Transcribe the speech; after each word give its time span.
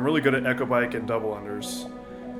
I'm 0.00 0.06
really 0.06 0.22
good 0.22 0.34
at 0.34 0.46
echo 0.46 0.64
bike 0.64 0.94
and 0.94 1.06
double 1.06 1.34
unders. 1.34 1.86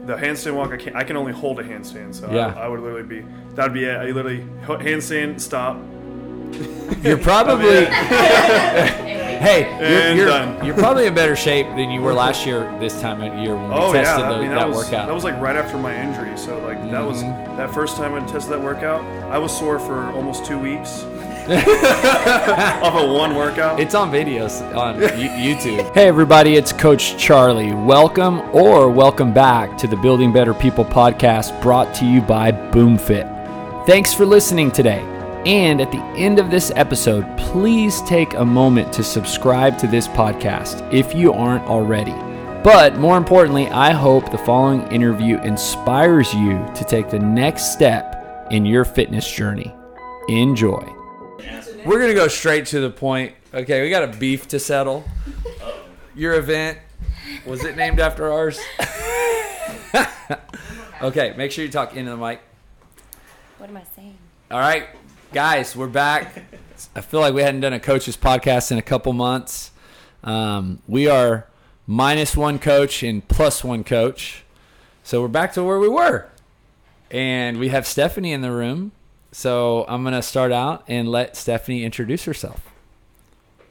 The 0.06 0.14
handstand 0.16 0.54
walk, 0.54 0.70
I 0.72 0.78
can 0.78 0.96
I 0.96 1.04
can 1.04 1.14
only 1.18 1.32
hold 1.32 1.60
a 1.60 1.62
handstand, 1.62 2.14
so 2.14 2.32
Yeah. 2.32 2.54
I, 2.56 2.62
I 2.62 2.68
would 2.68 2.80
literally 2.80 3.02
be 3.06 3.20
that 3.54 3.64
would 3.64 3.74
be 3.74 3.84
it. 3.84 3.96
I 3.98 4.06
literally 4.12 4.46
handstand, 4.64 5.38
stop, 5.42 5.76
You're 7.04 7.18
probably 7.18 7.84
hey, 7.84 9.64
And 9.78 10.16
you're, 10.18 10.28
you're, 10.28 10.64
you're 10.64 10.74
probably 10.74 11.06
in 11.06 11.14
better 11.14 11.36
shape 11.36 11.66
than 11.76 11.90
you 11.90 12.00
were 12.00 12.14
last 12.14 12.46
year. 12.46 12.60
This 12.80 12.98
time 13.02 13.20
of 13.20 13.38
year 13.44 13.54
when 13.54 13.68
we 13.68 13.74
Oh 13.74 13.92
yeah, 13.92 14.02
tested 14.04 14.24
I 14.24 14.40
mean 14.40 14.48
that, 14.48 14.54
that, 14.60 14.68
was 14.68 14.76
workout. 14.86 15.06
that 15.06 15.14
was 15.14 15.22
like 15.24 15.38
right 15.38 15.54
after 15.56 15.76
my 15.76 15.94
injury. 15.94 16.34
So 16.38 16.58
like 16.66 16.80
that 16.90 17.04
was 17.06 17.22
Mhm. 17.22 17.56
that 17.58 17.74
first 17.74 17.98
time 17.98 18.14
I 18.14 18.20
tested 18.26 18.52
that 18.54 18.60
workout. 18.62 19.04
I 19.30 19.36
was 19.36 19.54
sore 19.56 19.78
for 19.78 20.10
almost 20.12 20.46
two 20.46 20.58
weeks 20.58 21.02
off 21.48 22.94
of 22.94 23.10
one 23.10 23.34
workout. 23.34 23.80
It's 23.80 23.94
on 23.94 24.10
videos 24.10 24.60
on 24.76 24.96
YouTube. 25.00 25.92
Hey, 25.94 26.06
everybody, 26.06 26.56
it's 26.56 26.70
Coach 26.72 27.16
Charlie. 27.16 27.72
Welcome 27.72 28.40
or 28.54 28.90
welcome 28.90 29.32
back 29.32 29.78
to 29.78 29.86
the 29.86 29.96
Building 29.96 30.32
Better 30.32 30.52
People 30.52 30.84
podcast 30.84 31.60
brought 31.62 31.94
to 31.94 32.04
you 32.04 32.20
by 32.20 32.52
BoomFit. 32.52 33.86
Thanks 33.86 34.12
for 34.12 34.26
listening 34.26 34.70
today. 34.70 35.00
And 35.46 35.80
at 35.80 35.90
the 35.90 36.02
end 36.14 36.38
of 36.38 36.50
this 36.50 36.70
episode, 36.76 37.24
please 37.38 38.02
take 38.02 38.34
a 38.34 38.44
moment 38.44 38.92
to 38.92 39.02
subscribe 39.02 39.78
to 39.78 39.86
this 39.86 40.08
podcast 40.08 40.92
if 40.92 41.14
you 41.14 41.32
aren't 41.32 41.64
already. 41.64 42.14
But 42.62 42.98
more 42.98 43.16
importantly, 43.16 43.66
I 43.68 43.92
hope 43.92 44.30
the 44.30 44.36
following 44.36 44.82
interview 44.92 45.40
inspires 45.40 46.34
you 46.34 46.58
to 46.74 46.84
take 46.84 47.08
the 47.08 47.18
next 47.18 47.72
step 47.72 48.46
in 48.50 48.66
your 48.66 48.84
fitness 48.84 49.28
journey. 49.30 49.74
Enjoy. 50.28 50.99
We're 51.84 52.00
gonna 52.00 52.14
go 52.14 52.28
straight 52.28 52.66
to 52.66 52.80
the 52.80 52.90
point. 52.90 53.34
Okay, 53.52 53.82
we 53.82 53.90
got 53.90 54.02
a 54.02 54.18
beef 54.18 54.48
to 54.48 54.58
settle. 54.58 55.04
Your 56.14 56.34
event 56.34 56.78
was 57.46 57.64
it 57.64 57.76
named 57.76 58.00
after 58.00 58.32
ours? 58.32 58.60
okay, 61.02 61.34
make 61.36 61.52
sure 61.52 61.64
you 61.64 61.70
talk 61.70 61.94
into 61.96 62.10
the 62.10 62.16
mic. 62.16 62.40
What 63.58 63.70
am 63.70 63.76
I 63.76 63.84
saying? 63.96 64.16
All 64.50 64.58
right, 64.58 64.88
guys, 65.32 65.76
we're 65.76 65.86
back. 65.86 66.44
I 66.94 67.00
feel 67.00 67.20
like 67.20 67.34
we 67.34 67.42
hadn't 67.42 67.60
done 67.60 67.72
a 67.72 67.80
coaches 67.80 68.16
podcast 68.16 68.72
in 68.72 68.78
a 68.78 68.82
couple 68.82 69.12
months. 69.12 69.70
Um, 70.24 70.80
we 70.88 71.08
are 71.08 71.46
minus 71.86 72.36
one 72.36 72.58
coach 72.58 73.02
and 73.02 73.26
plus 73.28 73.64
one 73.64 73.84
coach, 73.84 74.44
so 75.02 75.20
we're 75.22 75.28
back 75.28 75.52
to 75.54 75.64
where 75.64 75.78
we 75.78 75.88
were, 75.88 76.28
and 77.10 77.58
we 77.58 77.68
have 77.68 77.86
Stephanie 77.86 78.32
in 78.32 78.42
the 78.42 78.52
room. 78.52 78.92
So 79.32 79.84
I'm 79.88 80.02
gonna 80.04 80.22
start 80.22 80.52
out 80.52 80.84
and 80.88 81.08
let 81.08 81.36
Stephanie 81.36 81.84
introduce 81.84 82.24
herself. 82.24 82.68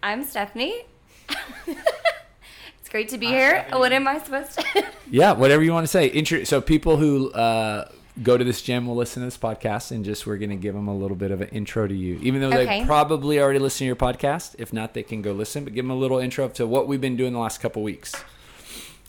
I'm 0.01 0.23
Stephanie. 0.23 0.85
it's 1.67 2.89
great 2.89 3.09
to 3.09 3.17
be 3.17 3.27
here. 3.27 3.65
What 3.71 3.91
am 3.91 4.07
I 4.07 4.19
supposed 4.19 4.53
to? 4.59 4.85
Yeah, 5.11 5.31
whatever 5.31 5.63
you 5.63 5.73
want 5.73 5.85
to 5.85 5.87
say. 5.87 6.05
Intro- 6.05 6.43
so 6.43 6.61
people 6.61 6.97
who 6.97 7.31
uh, 7.31 7.89
go 8.21 8.37
to 8.37 8.43
this 8.43 8.61
gym 8.61 8.85
will 8.85 8.95
listen 8.95 9.21
to 9.23 9.25
this 9.27 9.39
podcast, 9.39 9.89
and 9.89 10.05
just 10.05 10.27
we're 10.27 10.37
going 10.37 10.51
to 10.51 10.55
give 10.55 10.75
them 10.75 10.87
a 10.87 10.95
little 10.95 11.17
bit 11.17 11.31
of 11.31 11.41
an 11.41 11.47
intro 11.47 11.87
to 11.87 11.93
you, 11.95 12.19
even 12.21 12.41
though 12.41 12.49
Okay. 12.55 12.81
they 12.81 12.85
probably 12.85 13.39
already 13.39 13.57
listen 13.57 13.79
to 13.79 13.85
your 13.85 13.95
podcast. 13.95 14.53
If 14.59 14.71
not, 14.71 14.93
they 14.93 15.01
can 15.01 15.23
go 15.23 15.31
listen, 15.31 15.63
but 15.63 15.73
give 15.73 15.83
them 15.83 15.89
a 15.89 15.95
little 15.95 16.19
intro 16.19 16.47
to 16.49 16.67
what 16.67 16.87
we've 16.87 17.01
been 17.01 17.15
doing 17.17 17.33
the 17.33 17.39
last 17.39 17.59
couple 17.59 17.81
weeks 17.81 18.13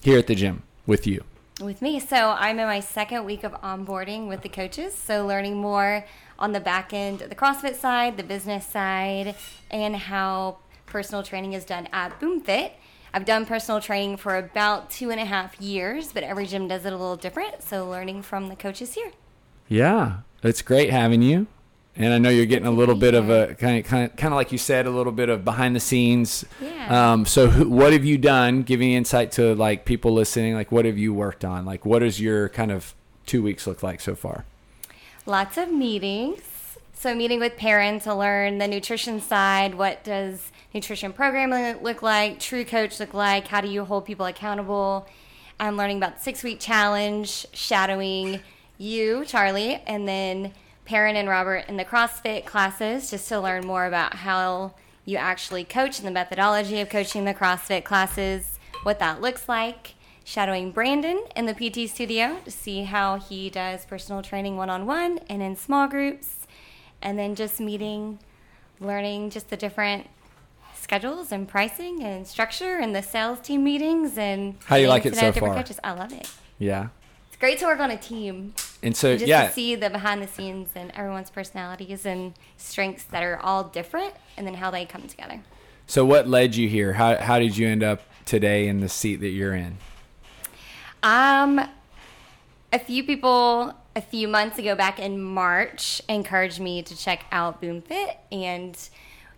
here 0.01 0.19
at 0.19 0.27
the 0.27 0.35
gym 0.35 0.63
with 0.87 1.07
you. 1.07 1.23
with 1.61 1.83
me. 1.83 2.01
So 2.01 2.17
I'm 2.31 2.59
in 2.59 2.67
my 2.67 2.81
second 2.81 3.27
week 3.27 3.45
of 3.45 3.53
onboarding 3.61 4.27
with 4.27 4.41
the 4.41 4.49
coaches. 4.49 4.95
So 4.95 5.27
learning 5.27 5.57
more 5.59 6.07
on 6.41 6.53
the 6.53 6.61
back 6.61 6.93
end, 6.93 7.21
the 7.21 7.35
CrossFit 7.35 7.77
side, 7.77 8.17
the 8.17 8.23
business 8.23 8.67
side, 8.67 9.35
and 9.71 9.95
how 9.95 10.59
personal 10.87 11.23
training 11.23 11.53
is 11.53 11.65
done 11.65 11.89
at 11.93 12.19
BoomFit. 12.19 12.73
I've 13.13 13.25
done 13.25 13.45
personal 13.45 13.81
training 13.81 14.17
for 14.19 14.37
about 14.37 14.91
two 14.91 15.11
and 15.11 15.21
a 15.21 15.25
half 15.25 15.61
years, 15.61 16.13
but 16.13 16.23
every 16.23 16.47
gym 16.47 16.69
does 16.69 16.85
it 16.85 16.93
a 16.93 16.97
little 16.97 17.17
different. 17.17 17.63
So 17.63 17.89
learning 17.89 18.23
from 18.23 18.49
the 18.49 18.57
coaches 18.57 18.95
here. 18.95 19.11
Yeah, 19.69 20.21
it's 20.43 20.63
great 20.63 20.91
having 20.91 21.23
you. 21.23 21.47
And 21.97 22.15
I 22.15 22.19
know 22.19 22.31
you're 22.31 22.47
getting 22.47 22.69
a 22.69 22.73
little 22.73 22.95
bit 22.95 23.15
of 23.15 23.31
a 23.31 23.55
kind 23.57 23.79
of, 23.79 23.85
kind 23.85 24.11
of, 24.11 24.17
kind 24.17 24.33
of 24.33 24.37
like 24.37 24.53
you 24.53 24.59
said, 24.59 24.87
a 24.87 24.91
little 24.91 25.13
bit 25.13 25.29
of 25.29 25.45
behind 25.45 25.75
the 25.75 25.81
scenes. 25.81 26.45
Yeah. 26.63 27.13
Um, 27.13 27.27
so 27.27 27.49
who, 27.49 27.69
what 27.69 27.93
have 27.93 28.05
you 28.05 28.17
done? 28.17 28.63
Giving 28.63 28.93
insight 28.93 29.33
to 29.33 29.55
like 29.57 29.85
people 29.85 30.13
listening. 30.13 30.55
Like, 30.55 30.71
what 30.71 30.85
have 30.85 30.97
you 30.97 31.13
worked 31.13 31.45
on? 31.45 31.67
Like, 31.67 31.85
what 31.85 31.99
does 31.99 32.21
your 32.21 32.49
kind 32.49 32.71
of 32.71 32.95
two 33.27 33.43
weeks 33.43 33.67
look 33.67 33.83
like 33.83 34.01
so 34.01 34.15
far? 34.15 34.45
Lots 35.31 35.57
of 35.59 35.71
meetings. 35.71 36.43
So 36.93 37.15
meeting 37.15 37.39
with 37.39 37.57
Perrin 37.57 38.01
to 38.01 38.13
learn 38.13 38.59
the 38.59 38.67
nutrition 38.67 39.21
side. 39.21 39.77
What 39.77 40.03
does 40.03 40.51
nutrition 40.75 41.13
programming 41.13 41.81
look 41.85 42.03
like? 42.03 42.41
TrueCoach 42.41 42.99
look 42.99 43.15
like? 43.15 43.47
How 43.47 43.61
do 43.61 43.69
you 43.69 43.85
hold 43.85 44.07
people 44.07 44.27
accountable? 44.27 45.07
I'm 45.61 45.77
learning 45.77 45.99
about 45.99 46.21
six 46.21 46.43
week 46.43 46.59
challenge, 46.59 47.47
shadowing 47.53 48.41
you, 48.77 49.25
Charlie, 49.25 49.81
and 49.87 50.09
then 50.09 50.53
Perrin 50.85 51.15
and 51.15 51.29
Robert 51.29 51.67
in 51.69 51.77
the 51.77 51.85
CrossFit 51.85 52.45
classes 52.45 53.09
just 53.09 53.29
to 53.29 53.39
learn 53.39 53.65
more 53.65 53.87
about 53.87 54.15
how 54.15 54.75
you 55.05 55.17
actually 55.17 55.63
coach 55.63 56.01
and 56.01 56.09
the 56.09 56.11
methodology 56.11 56.81
of 56.81 56.89
coaching 56.89 57.25
the 57.25 57.35
CrossFit 57.35 57.85
classes, 57.85 58.59
what 58.83 58.99
that 58.99 59.21
looks 59.21 59.49
like 59.49 59.95
shadowing 60.25 60.71
Brandon 60.73 61.25
in 61.35 61.47
the 61.47 61.55
PT 61.55 61.89
studio 61.91 62.39
to 62.45 62.51
see 62.51 62.85
how 62.85 63.17
he 63.19 63.51
does 63.51 63.85
personal 63.85 64.23
training 64.23 64.57
one 64.57 64.71
on 64.71 64.87
one 64.87 65.19
and 65.29 65.43
in 65.43 65.57
small 65.57 65.89
groups, 65.89 66.47
and 67.03 67.19
then 67.19 67.35
just 67.35 67.61
meeting, 67.61 68.19
learning 68.79 69.31
just 69.31 69.51
the 69.51 69.57
different 69.57 70.07
schedules 70.75 71.31
and 71.33 71.49
pricing 71.49 72.03
and 72.03 72.27
structure 72.27 72.77
and 72.77 72.95
the 72.95 73.03
sales 73.03 73.41
team 73.41 73.63
meetings 73.65 74.17
and 74.19 74.57
How 74.65 74.77
do 74.77 74.83
you 74.83 74.89
like 74.89 75.07
it 75.07 75.15
so 75.15 75.33
far? 75.33 75.55
Coaches. 75.55 75.79
I 75.85 75.93
love 75.93 76.13
it. 76.13 76.29
Yeah. 76.59 76.89
It's 77.29 77.37
great 77.39 77.59
to 77.59 77.67
work 77.67 77.81
on 77.81 77.91
a 77.91 77.97
team. 77.97 78.55
And 78.83 78.97
so 78.97 79.15
Just 79.15 79.27
yeah, 79.29 79.47
to 79.49 79.53
see 79.53 79.75
the 79.75 79.91
behind 79.91 80.23
the 80.23 80.27
scenes 80.27 80.71
and 80.75 80.91
everyone's 80.93 81.31
personalities 81.31 82.07
and 82.07 82.35
strengths 82.57 83.05
that 83.05 83.23
are 83.23 83.39
all 83.39 83.65
different, 83.65 84.15
and 84.37 84.47
then 84.47 84.55
how 84.55 84.71
they 84.71 84.85
come 84.87 85.07
together. 85.07 85.41
so 85.87 86.05
what 86.05 86.27
led 86.29 86.57
you 86.57 86.69
here? 86.69 86.95
How 86.95 87.17
how 87.17 87.39
did 87.39 87.57
you 87.57 87.69
end 87.69 87.83
up 87.83 88.01
today 88.25 88.67
in 88.69 88.81
the 88.81 88.89
seat 88.89 89.17
that 89.17 89.29
you're 89.29 89.55
in? 89.55 89.77
Um, 91.03 91.61
a 92.73 92.79
few 92.79 93.05
people 93.05 93.75
a 93.97 94.01
few 94.01 94.29
months 94.29 94.59
ago, 94.59 94.75
back 94.75 94.99
in 94.99 95.21
March, 95.21 96.01
encouraged 96.09 96.61
me 96.61 96.83
to 96.83 96.97
check 96.97 97.25
out 97.33 97.61
BoomFit 97.61 98.17
and 98.31 98.79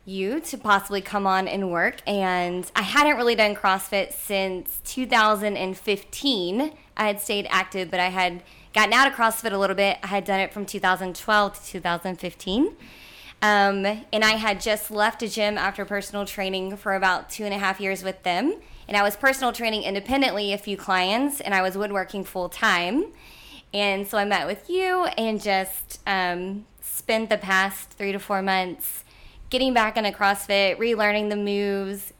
you 0.04 0.40
to 0.40 0.58
possibly 0.58 1.00
come 1.00 1.26
on 1.26 1.48
and 1.48 1.70
work. 1.70 2.02
And 2.06 2.70
I 2.76 2.82
hadn't 2.82 3.16
really 3.16 3.34
done 3.34 3.54
CrossFit 3.54 4.12
since 4.12 4.80
2015. 4.84 6.72
I 6.96 7.06
had 7.06 7.20
stayed 7.20 7.46
active, 7.48 7.90
but 7.90 8.00
I 8.00 8.08
had 8.08 8.42
gotten 8.74 8.92
out 8.92 9.06
of 9.06 9.14
CrossFit 9.14 9.52
a 9.52 9.58
little 9.58 9.76
bit. 9.76 9.98
I 10.02 10.08
had 10.08 10.24
done 10.24 10.40
it 10.40 10.52
from 10.52 10.66
2012 10.66 11.54
to 11.54 11.70
2015. 11.72 12.76
Um, 13.40 13.86
and 13.86 14.24
I 14.24 14.32
had 14.32 14.60
just 14.60 14.90
left 14.90 15.22
a 15.22 15.28
gym 15.28 15.56
after 15.56 15.84
personal 15.84 16.26
training 16.26 16.76
for 16.76 16.94
about 16.94 17.30
two 17.30 17.44
and 17.44 17.54
a 17.54 17.58
half 17.58 17.80
years 17.80 18.04
with 18.04 18.22
them. 18.22 18.56
And 18.92 18.98
I 18.98 19.02
was 19.02 19.16
personal 19.16 19.54
training 19.54 19.84
independently 19.84 20.52
a 20.52 20.58
few 20.58 20.76
clients, 20.76 21.40
and 21.40 21.54
I 21.54 21.62
was 21.62 21.78
woodworking 21.78 22.24
full 22.24 22.50
time. 22.50 23.06
And 23.72 24.06
so 24.06 24.18
I 24.18 24.26
met 24.26 24.46
with 24.46 24.68
you 24.68 25.06
and 25.16 25.40
just 25.40 26.00
um, 26.06 26.66
spent 26.82 27.30
the 27.30 27.38
past 27.38 27.88
three 27.92 28.12
to 28.12 28.18
four 28.18 28.42
months 28.42 29.04
getting 29.48 29.72
back 29.72 29.96
into 29.96 30.10
CrossFit, 30.10 30.76
relearning 30.76 31.30
the 31.30 31.36
moves, 31.36 32.12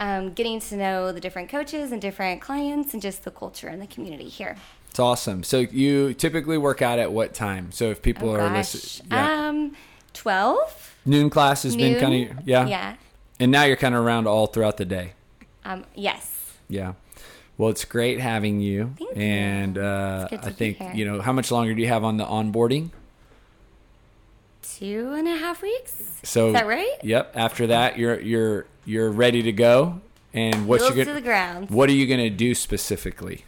um, 0.00 0.32
getting 0.32 0.60
to 0.60 0.76
know 0.76 1.12
the 1.12 1.20
different 1.20 1.50
coaches 1.50 1.92
and 1.92 2.00
different 2.00 2.40
clients, 2.40 2.94
and 2.94 3.02
just 3.02 3.24
the 3.24 3.30
culture 3.30 3.68
and 3.68 3.82
the 3.82 3.86
community 3.86 4.30
here. 4.30 4.56
It's 4.88 4.98
awesome. 4.98 5.42
So 5.42 5.58
you 5.58 6.14
typically 6.14 6.56
work 6.56 6.80
out 6.80 6.98
at 6.98 7.12
what 7.12 7.34
time? 7.34 7.70
So 7.70 7.90
if 7.90 8.00
people 8.00 8.30
Oh, 8.30 8.36
are 8.36 8.50
listening, 8.50 9.10
yeah. 9.12 9.48
Um, 9.48 9.76
12? 10.14 10.96
noon 11.04 11.28
class 11.28 11.64
has 11.64 11.76
been 11.76 12.00
kind 12.00 12.30
of 12.30 12.48
yeah. 12.48 12.66
Yeah. 12.66 12.96
And 13.38 13.52
now 13.52 13.64
you're 13.64 13.76
kind 13.76 13.94
of 13.94 14.02
around 14.02 14.26
all 14.26 14.46
throughout 14.46 14.78
the 14.78 14.86
day. 14.86 15.12
Um, 15.64 15.84
yes. 15.94 16.52
Yeah. 16.68 16.94
Well, 17.56 17.70
it's 17.70 17.84
great 17.84 18.18
having 18.20 18.60
you. 18.60 18.94
Thank 18.98 19.00
you. 19.00 19.16
and 19.22 19.78
uh, 19.78 20.26
good 20.28 20.42
to 20.42 20.48
I 20.48 20.52
think 20.52 20.78
you 20.94 21.04
know 21.04 21.20
how 21.20 21.32
much 21.32 21.50
longer 21.50 21.72
do 21.74 21.80
you 21.80 21.88
have 21.88 22.02
on 22.04 22.16
the 22.16 22.24
onboarding? 22.24 22.90
Two 24.62 25.12
and 25.16 25.28
a 25.28 25.36
half 25.36 25.62
weeks? 25.62 26.02
So 26.24 26.48
Is 26.48 26.52
that 26.54 26.66
right? 26.66 26.96
Yep. 27.02 27.32
After 27.36 27.68
that, 27.68 27.96
you're 27.98 28.20
you're 28.20 28.66
you're 28.84 29.10
ready 29.10 29.42
to 29.42 29.52
go. 29.52 30.00
And 30.32 30.66
what 30.66 30.80
you 30.96 31.04
to 31.04 31.12
the 31.12 31.20
ground. 31.20 31.70
what 31.70 31.88
are 31.88 31.92
you 31.92 32.06
gonna 32.08 32.28
do 32.30 32.54
specifically? 32.56 33.44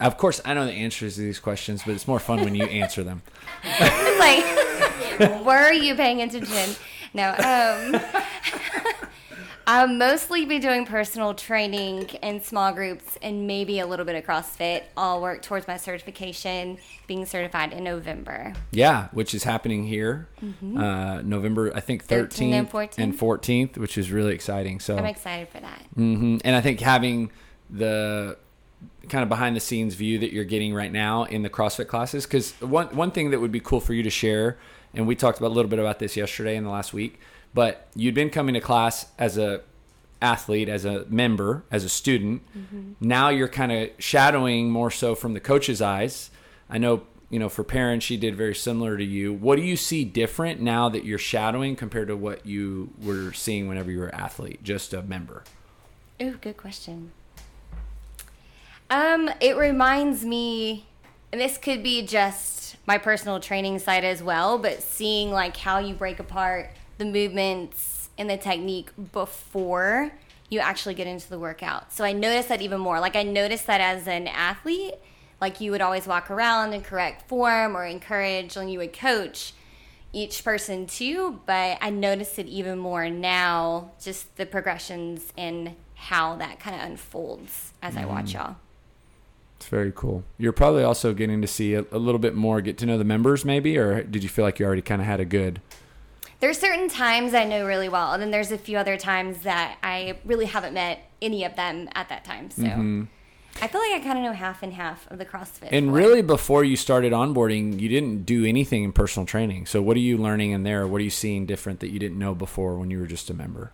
Of 0.00 0.16
course, 0.16 0.40
I 0.46 0.54
know 0.54 0.64
the 0.64 0.72
answers 0.72 1.16
to 1.16 1.20
these 1.20 1.38
questions, 1.38 1.82
but 1.84 1.92
it's 1.94 2.08
more 2.08 2.18
fun 2.18 2.42
when 2.42 2.54
you 2.54 2.64
answer 2.82 3.02
them. 3.04 3.20
It's 3.62 5.18
like, 5.18 5.44
were 5.44 5.70
you 5.70 5.94
paying 5.94 6.22
attention? 6.22 6.76
No. 7.12 7.28
Um, 7.34 8.00
I'll 9.72 9.86
mostly 9.86 10.46
be 10.46 10.58
doing 10.58 10.84
personal 10.84 11.32
training 11.32 12.08
in 12.24 12.42
small 12.42 12.72
groups 12.72 13.16
and 13.22 13.46
maybe 13.46 13.78
a 13.78 13.86
little 13.86 14.04
bit 14.04 14.16
of 14.16 14.24
CrossFit. 14.24 14.82
I'll 14.96 15.22
work 15.22 15.42
towards 15.42 15.68
my 15.68 15.76
certification, 15.76 16.78
being 17.06 17.24
certified 17.24 17.72
in 17.72 17.84
November. 17.84 18.52
Yeah, 18.72 19.10
which 19.12 19.32
is 19.32 19.44
happening 19.44 19.86
here, 19.86 20.26
uh, 20.76 21.22
November 21.22 21.70
I 21.72 21.78
think 21.78 22.04
13th 22.04 22.30
13th 22.30 22.52
and 22.52 22.68
14th. 22.68 22.98
and 22.98 23.16
14th, 23.16 23.78
which 23.78 23.96
is 23.96 24.10
really 24.10 24.34
exciting. 24.34 24.80
So 24.80 24.96
I'm 24.98 25.06
excited 25.06 25.48
for 25.50 25.60
that. 25.60 25.82
hmm 25.94 26.38
And 26.44 26.56
I 26.56 26.60
think 26.60 26.80
having 26.80 27.30
the 27.70 28.38
kind 29.08 29.22
of 29.22 29.28
behind 29.28 29.54
the 29.54 29.60
scenes 29.60 29.94
view 29.94 30.18
that 30.18 30.32
you're 30.32 30.42
getting 30.42 30.74
right 30.74 30.90
now 30.90 31.24
in 31.24 31.42
the 31.42 31.50
CrossFit 31.50 31.86
classes? 31.86 32.26
Because 32.26 32.60
one 32.60 32.88
one 32.88 33.12
thing 33.12 33.30
that 33.30 33.40
would 33.40 33.52
be 33.52 33.60
cool 33.60 33.78
for 33.78 33.94
you 33.94 34.02
to 34.02 34.10
share, 34.10 34.58
and 34.94 35.06
we 35.06 35.14
talked 35.14 35.38
about 35.38 35.52
a 35.52 35.54
little 35.54 35.70
bit 35.70 35.78
about 35.78 36.00
this 36.00 36.16
yesterday 36.16 36.56
in 36.56 36.64
the 36.64 36.70
last 36.70 36.92
week, 36.92 37.20
but 37.54 37.88
you'd 37.94 38.14
been 38.14 38.30
coming 38.30 38.54
to 38.54 38.60
class 38.60 39.06
as 39.18 39.36
a 39.38 39.62
athlete, 40.22 40.68
as 40.68 40.84
a 40.84 41.04
member, 41.06 41.64
as 41.70 41.84
a 41.84 41.88
student. 41.88 42.42
Now 43.00 43.30
you're 43.30 43.48
kind 43.48 43.72
of 43.72 43.90
shadowing 43.98 44.70
more 44.70 44.90
so 44.90 45.14
from 45.14 45.34
the 45.34 45.40
coach's 45.40 45.80
eyes. 45.80 46.30
I 46.68 46.78
know, 46.78 47.04
you 47.30 47.38
know, 47.38 47.48
for 47.48 47.64
Perrin, 47.64 48.00
she 48.00 48.16
did 48.16 48.36
very 48.36 48.54
similar 48.54 48.96
to 48.96 49.04
you. 49.04 49.32
What 49.32 49.56
do 49.56 49.62
you 49.62 49.76
see 49.76 50.04
different 50.04 50.60
now 50.60 50.88
that 50.90 51.04
you're 51.04 51.18
shadowing 51.18 51.74
compared 51.74 52.08
to 52.08 52.16
what 52.16 52.44
you 52.44 52.90
were 53.02 53.32
seeing 53.32 53.66
whenever 53.66 53.90
you 53.90 53.98
were 54.00 54.08
an 54.08 54.20
athlete, 54.20 54.62
just 54.62 54.92
a 54.92 55.02
member? 55.02 55.44
Ooh, 56.22 56.36
good 56.40 56.56
question. 56.56 57.12
Um, 58.90 59.30
it 59.40 59.56
reminds 59.56 60.24
me, 60.24 60.86
and 61.32 61.40
this 61.40 61.56
could 61.56 61.82
be 61.82 62.04
just 62.04 62.76
my 62.86 62.98
personal 62.98 63.40
training 63.40 63.78
side 63.78 64.04
as 64.04 64.22
well, 64.22 64.58
but 64.58 64.82
seeing 64.82 65.30
like 65.30 65.56
how 65.56 65.78
you 65.78 65.94
break 65.94 66.18
apart 66.18 66.70
the 67.00 67.06
movements 67.06 68.10
and 68.18 68.28
the 68.28 68.36
technique 68.36 68.90
before 69.12 70.12
you 70.50 70.60
actually 70.60 70.94
get 70.94 71.06
into 71.06 71.28
the 71.30 71.38
workout. 71.38 71.92
So 71.92 72.04
I 72.04 72.12
noticed 72.12 72.50
that 72.50 72.60
even 72.60 72.78
more. 72.78 73.00
Like 73.00 73.16
I 73.16 73.22
noticed 73.22 73.66
that 73.66 73.80
as 73.80 74.06
an 74.06 74.28
athlete, 74.28 74.94
like 75.40 75.60
you 75.60 75.70
would 75.70 75.80
always 75.80 76.06
walk 76.06 76.30
around 76.30 76.74
and 76.74 76.84
correct 76.84 77.26
form 77.26 77.74
or 77.76 77.86
encourage, 77.86 78.56
and 78.56 78.70
you 78.70 78.78
would 78.80 78.92
coach 78.92 79.54
each 80.12 80.44
person 80.44 80.86
too. 80.86 81.40
But 81.46 81.78
I 81.80 81.88
noticed 81.88 82.38
it 82.38 82.46
even 82.46 82.78
more 82.78 83.08
now, 83.08 83.92
just 84.02 84.36
the 84.36 84.44
progressions 84.44 85.32
and 85.38 85.74
how 85.94 86.36
that 86.36 86.60
kind 86.60 86.76
of 86.76 86.82
unfolds 86.82 87.72
as 87.80 87.96
I 87.96 88.04
watch 88.04 88.26
mm-hmm. 88.26 88.38
y'all. 88.38 88.56
It's 89.56 89.68
very 89.68 89.92
cool. 89.94 90.24
You're 90.36 90.52
probably 90.52 90.82
also 90.82 91.14
getting 91.14 91.40
to 91.40 91.48
see 91.48 91.74
a, 91.74 91.84
a 91.92 91.98
little 91.98 92.18
bit 92.18 92.34
more, 92.34 92.60
get 92.60 92.76
to 92.78 92.86
know 92.86 92.98
the 92.98 93.04
members 93.04 93.44
maybe, 93.44 93.78
or 93.78 94.02
did 94.02 94.22
you 94.22 94.28
feel 94.28 94.44
like 94.44 94.58
you 94.58 94.66
already 94.66 94.82
kind 94.82 95.00
of 95.00 95.06
had 95.06 95.20
a 95.20 95.24
good? 95.24 95.60
There's 96.40 96.58
certain 96.58 96.88
times 96.88 97.34
I 97.34 97.44
know 97.44 97.66
really 97.66 97.88
well, 97.88 98.12
and 98.12 98.22
then 98.22 98.30
there's 98.30 98.50
a 98.50 98.58
few 98.58 98.78
other 98.78 98.96
times 98.96 99.42
that 99.42 99.78
I 99.82 100.18
really 100.24 100.46
haven't 100.46 100.72
met 100.72 101.10
any 101.20 101.44
of 101.44 101.54
them 101.54 101.88
at 101.94 102.08
that 102.08 102.24
time. 102.24 102.50
So 102.50 102.62
mm-hmm. 102.62 103.04
I 103.62 103.68
feel 103.68 103.80
like 103.80 103.92
I 103.92 104.00
kind 104.00 104.18
of 104.18 104.24
know 104.24 104.32
half 104.32 104.62
and 104.62 104.72
half 104.72 105.10
of 105.10 105.18
the 105.18 105.26
CrossFit. 105.26 105.68
And 105.70 105.92
really, 105.92 106.22
before 106.22 106.64
you 106.64 106.76
started 106.76 107.12
onboarding, 107.12 107.78
you 107.78 107.90
didn't 107.90 108.24
do 108.24 108.46
anything 108.46 108.84
in 108.84 108.92
personal 108.92 109.26
training. 109.26 109.66
So, 109.66 109.82
what 109.82 109.96
are 109.98 110.00
you 110.00 110.16
learning 110.16 110.52
in 110.52 110.62
there? 110.62 110.86
What 110.86 111.00
are 111.00 111.04
you 111.04 111.10
seeing 111.10 111.44
different 111.44 111.80
that 111.80 111.90
you 111.90 111.98
didn't 111.98 112.18
know 112.18 112.34
before 112.34 112.78
when 112.78 112.90
you 112.90 112.98
were 112.98 113.06
just 113.06 113.28
a 113.28 113.34
member? 113.34 113.72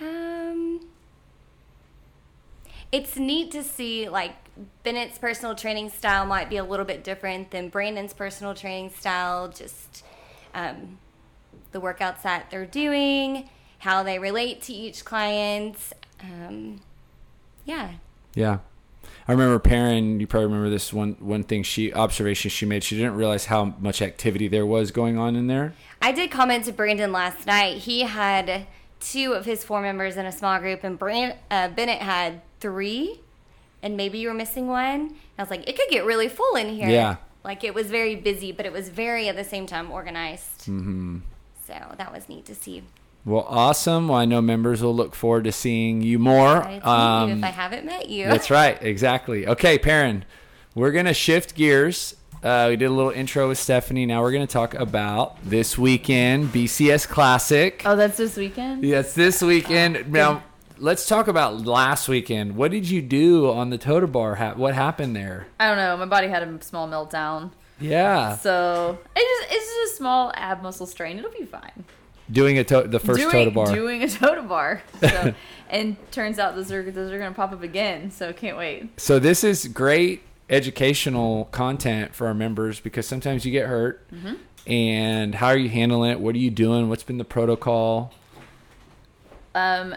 Um, 0.00 0.80
it's 2.92 3.16
neat 3.16 3.50
to 3.52 3.62
see 3.62 4.08
like 4.08 4.32
Bennett's 4.82 5.18
personal 5.18 5.54
training 5.54 5.90
style 5.90 6.26
might 6.26 6.50
be 6.50 6.56
a 6.56 6.64
little 6.64 6.84
bit 6.84 7.04
different 7.04 7.50
than 7.50 7.68
Brandon's 7.68 8.12
personal 8.12 8.54
training 8.54 8.90
style. 8.90 9.48
Just 9.48 10.04
um, 10.54 10.98
the 11.72 11.80
workouts 11.80 12.22
that 12.22 12.50
they're 12.50 12.66
doing, 12.66 13.48
how 13.78 14.02
they 14.02 14.18
relate 14.18 14.62
to 14.62 14.72
each 14.72 15.04
client. 15.04 15.76
Um, 16.22 16.80
yeah, 17.64 17.92
Yeah. 18.34 18.58
I 19.26 19.32
remember 19.32 19.58
Perrin, 19.60 20.18
you 20.18 20.26
probably 20.26 20.46
remember 20.46 20.70
this 20.70 20.92
one 20.92 21.16
one 21.20 21.44
thing 21.44 21.62
she 21.62 21.92
observation 21.92 22.50
she 22.50 22.66
made. 22.66 22.82
She 22.82 22.96
didn't 22.96 23.14
realize 23.14 23.46
how 23.46 23.76
much 23.78 24.02
activity 24.02 24.48
there 24.48 24.66
was 24.66 24.90
going 24.90 25.18
on 25.18 25.36
in 25.36 25.46
there. 25.46 25.72
I 26.02 26.10
did 26.10 26.30
comment 26.30 26.64
to 26.64 26.72
Brandon 26.72 27.12
last 27.12 27.46
night. 27.46 27.78
He 27.78 28.00
had 28.02 28.66
two 28.98 29.32
of 29.32 29.44
his 29.44 29.62
four 29.62 29.80
members 29.80 30.16
in 30.16 30.26
a 30.26 30.32
small 30.32 30.58
group, 30.58 30.82
and 30.82 30.98
Brand, 30.98 31.36
uh, 31.50 31.68
Bennett 31.68 32.00
had 32.00 32.42
three, 32.60 33.20
and 33.82 33.96
maybe 33.96 34.18
you 34.18 34.28
were 34.28 34.34
missing 34.34 34.68
one. 34.68 35.16
I 35.38 35.42
was 35.42 35.50
like, 35.50 35.68
it 35.68 35.76
could 35.76 35.88
get 35.90 36.04
really 36.04 36.28
full 36.28 36.56
in 36.56 36.68
here. 36.68 36.88
Yeah. 36.88 37.16
Like 37.42 37.64
it 37.64 37.74
was 37.74 37.86
very 37.86 38.16
busy, 38.16 38.52
but 38.52 38.66
it 38.66 38.72
was 38.72 38.90
very 38.90 39.28
at 39.28 39.36
the 39.36 39.44
same 39.44 39.66
time 39.66 39.90
organized. 39.90 40.62
Mm-hmm. 40.62 41.18
So 41.66 41.74
that 41.96 42.12
was 42.12 42.28
neat 42.28 42.44
to 42.46 42.54
see. 42.54 42.82
Well, 43.24 43.46
awesome. 43.48 44.08
Well, 44.08 44.18
I 44.18 44.24
know 44.24 44.40
members 44.40 44.82
will 44.82 44.94
look 44.94 45.14
forward 45.14 45.44
to 45.44 45.52
seeing 45.52 46.00
you 46.02 46.18
more. 46.18 46.58
Excited 46.58 46.82
to 46.82 47.26
you 47.28 47.38
if 47.38 47.44
I 47.44 47.48
haven't 47.48 47.84
met 47.84 48.08
you. 48.08 48.24
Um, 48.24 48.30
That's 48.30 48.50
right. 48.50 48.82
Exactly. 48.82 49.46
Okay, 49.46 49.78
Perrin, 49.78 50.24
we're 50.74 50.90
going 50.90 51.06
to 51.06 51.14
shift 51.14 51.54
gears. 51.54 52.16
Uh, 52.42 52.68
we 52.70 52.76
did 52.76 52.86
a 52.86 52.90
little 52.90 53.10
intro 53.10 53.48
with 53.48 53.58
Stephanie. 53.58 54.06
Now 54.06 54.22
we're 54.22 54.32
going 54.32 54.46
to 54.46 54.52
talk 54.52 54.72
about 54.72 55.36
this 55.44 55.76
weekend, 55.76 56.48
BCS 56.48 57.06
Classic. 57.06 57.82
Oh, 57.84 57.94
that's 57.94 58.16
this 58.16 58.36
weekend? 58.36 58.82
Yes, 58.82 59.14
this 59.14 59.42
weekend. 59.42 60.10
Now, 60.10 60.42
let's 60.80 61.06
talk 61.06 61.28
about 61.28 61.64
last 61.64 62.08
weekend. 62.08 62.56
What 62.56 62.70
did 62.70 62.88
you 62.88 63.02
do 63.02 63.50
on 63.50 63.70
the 63.70 63.78
Tota 63.78 64.06
Bar? 64.06 64.54
What 64.56 64.74
happened 64.74 65.14
there? 65.14 65.46
I 65.58 65.68
don't 65.68 65.76
know. 65.76 65.96
My 65.96 66.06
body 66.06 66.28
had 66.28 66.42
a 66.42 66.62
small 66.62 66.88
meltdown. 66.88 67.50
Yeah. 67.78 68.36
So 68.36 68.98
it 69.14 69.20
just, 69.20 69.54
it's 69.54 69.74
just 69.74 69.94
a 69.94 69.96
small 69.96 70.32
ab 70.34 70.62
muscle 70.62 70.86
strain. 70.86 71.18
It'll 71.18 71.30
be 71.30 71.44
fine. 71.44 71.84
Doing 72.30 72.58
a 72.58 72.64
to- 72.64 72.86
the 72.86 73.00
first 73.00 73.20
doing, 73.20 73.32
Tota 73.32 73.50
Bar. 73.50 73.74
Doing 73.74 74.02
a 74.02 74.08
Tota 74.08 74.42
bar. 74.42 74.82
So, 75.00 75.34
and 75.68 75.96
turns 76.10 76.38
out 76.38 76.56
those 76.56 76.72
are, 76.72 76.90
those 76.90 77.12
are 77.12 77.18
going 77.18 77.30
to 77.30 77.36
pop 77.36 77.52
up 77.52 77.62
again. 77.62 78.10
So 78.10 78.32
can't 78.32 78.56
wait. 78.56 79.00
So 79.00 79.18
this 79.18 79.44
is 79.44 79.68
great 79.68 80.22
educational 80.48 81.46
content 81.46 82.14
for 82.14 82.26
our 82.26 82.34
members 82.34 82.80
because 82.80 83.06
sometimes 83.06 83.44
you 83.44 83.52
get 83.52 83.68
hurt. 83.68 84.08
Mm-hmm. 84.10 84.34
And 84.66 85.34
how 85.34 85.48
are 85.48 85.56
you 85.56 85.68
handling 85.68 86.10
it? 86.10 86.20
What 86.20 86.34
are 86.34 86.38
you 86.38 86.50
doing? 86.50 86.88
What's 86.88 87.02
been 87.02 87.18
the 87.18 87.24
protocol? 87.24 88.12
Um, 89.54 89.94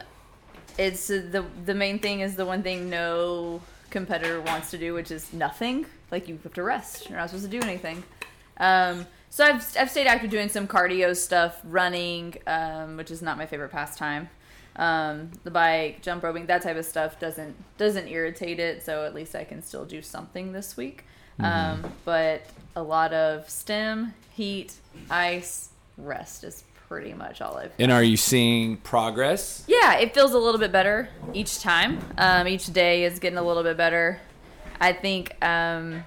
it's 0.78 1.10
uh, 1.10 1.24
the 1.32 1.46
the 1.66 1.74
main 1.76 2.00
thing 2.00 2.22
is 2.22 2.36
the 2.36 2.46
one 2.46 2.64
thing 2.64 2.90
no 2.90 3.62
competitor 3.90 4.42
wants 4.42 4.72
to 4.72 4.78
do, 4.78 4.94
which 4.94 5.12
is 5.12 5.32
nothing. 5.34 5.86
Like 6.12 6.28
you 6.28 6.40
have 6.44 6.54
to 6.54 6.64
rest. 6.64 7.10
You're 7.10 7.18
not 7.18 7.30
supposed 7.30 7.50
to 7.50 7.60
do 7.60 7.66
anything. 7.66 8.04
Um, 8.58 9.06
so 9.30 9.46
I've 9.46 9.66
I've 9.78 9.90
stayed 9.90 10.08
active 10.08 10.30
doing 10.30 10.50
some 10.50 10.68
cardio 10.68 11.16
stuff, 11.16 11.60
running, 11.64 12.36
um, 12.48 12.98
which 12.98 13.12
is 13.12 13.22
not 13.22 13.38
my 13.38 13.46
favorite 13.46 13.72
pastime. 13.72 14.30
Um, 14.76 15.32
the 15.44 15.52
bike, 15.52 16.02
jump 16.02 16.24
roping, 16.24 16.48
that 16.48 16.64
type 16.64 16.78
of 16.78 16.86
stuff 16.86 17.20
doesn't 17.20 17.56
doesn't 17.78 18.08
irritate 18.08 18.60
it. 18.60 18.84
So 18.84 19.06
at 19.06 19.14
least 19.14 19.36
I 19.36 19.44
can 19.44 19.62
still 19.62 19.86
do 19.86 20.02
something 20.02 20.52
this 20.52 20.78
week. 20.78 21.06
Um, 21.40 21.92
but 22.06 22.46
a 22.76 22.84
lot 22.84 23.12
of 23.14 23.50
stem, 23.50 24.14
heat, 24.32 24.76
ice, 25.10 25.70
rest 25.98 26.44
is 26.44 26.64
pretty 26.94 27.14
much 27.14 27.42
all 27.42 27.58
I've 27.58 27.72
And 27.80 27.92
are 27.92 28.04
you 28.04 28.18
seeing 28.18 28.78
progress? 28.78 29.64
yeah, 29.68 29.96
it 29.98 30.14
feels 30.14 30.34
a 30.34 30.38
little 30.38 30.60
bit 30.60 30.72
better 30.72 31.10
each 31.34 31.60
time. 31.60 32.00
Um, 32.18 32.48
each 32.48 32.72
day 32.72 33.04
is 33.04 33.18
getting 33.20 33.40
a 33.40 33.44
little 33.44 33.64
bit 33.64 33.78
better. 33.78 34.20
I 34.80 34.94
think 34.94 35.36
um, 35.44 36.04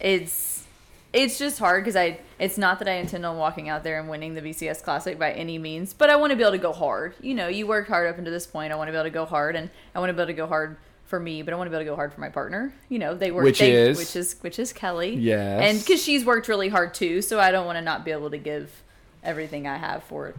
it's 0.00 0.64
it's 1.12 1.38
just 1.38 1.58
hard 1.58 1.84
because 1.84 1.94
I 1.96 2.18
it's 2.38 2.58
not 2.58 2.78
that 2.80 2.88
I 2.88 2.94
intend 2.94 3.24
on 3.24 3.36
walking 3.36 3.68
out 3.68 3.84
there 3.84 4.00
and 4.00 4.08
winning 4.08 4.34
the 4.34 4.40
BCS 4.40 4.82
Classic 4.82 5.18
by 5.18 5.32
any 5.32 5.58
means, 5.58 5.92
but 5.94 6.10
I 6.10 6.16
want 6.16 6.30
to 6.30 6.36
be 6.36 6.42
able 6.42 6.52
to 6.52 6.58
go 6.58 6.72
hard. 6.72 7.14
You 7.20 7.34
know, 7.34 7.48
you 7.48 7.66
worked 7.66 7.88
hard 7.88 8.08
up 8.08 8.18
until 8.18 8.32
this 8.32 8.46
point. 8.46 8.72
I 8.72 8.76
want 8.76 8.88
to 8.88 8.92
be 8.92 8.96
able 8.96 9.04
to 9.04 9.10
go 9.10 9.24
hard, 9.24 9.56
and 9.56 9.70
I 9.94 10.00
want 10.00 10.10
to 10.10 10.14
be 10.14 10.20
able 10.22 10.26
to 10.28 10.36
go 10.36 10.46
hard 10.46 10.76
for 11.04 11.20
me, 11.20 11.42
but 11.42 11.52
I 11.52 11.56
want 11.56 11.66
to 11.66 11.70
be 11.70 11.76
able 11.76 11.84
to 11.84 11.90
go 11.90 11.96
hard 11.96 12.12
for 12.12 12.20
my 12.20 12.30
partner. 12.30 12.72
You 12.88 12.98
know, 12.98 13.14
they 13.14 13.30
work 13.30 13.44
Which 13.44 13.58
they, 13.60 13.72
is? 13.72 13.98
which 13.98 14.16
is 14.16 14.36
which 14.40 14.58
is 14.58 14.72
Kelly. 14.72 15.14
Yes. 15.14 15.60
and 15.62 15.78
because 15.78 16.02
she's 16.02 16.24
worked 16.24 16.48
really 16.48 16.68
hard 16.68 16.94
too, 16.94 17.22
so 17.22 17.38
I 17.38 17.50
don't 17.52 17.66
want 17.66 17.76
to 17.76 17.82
not 17.82 18.04
be 18.04 18.10
able 18.10 18.30
to 18.30 18.38
give 18.38 18.82
everything 19.24 19.66
I 19.66 19.76
have 19.78 20.02
for 20.04 20.34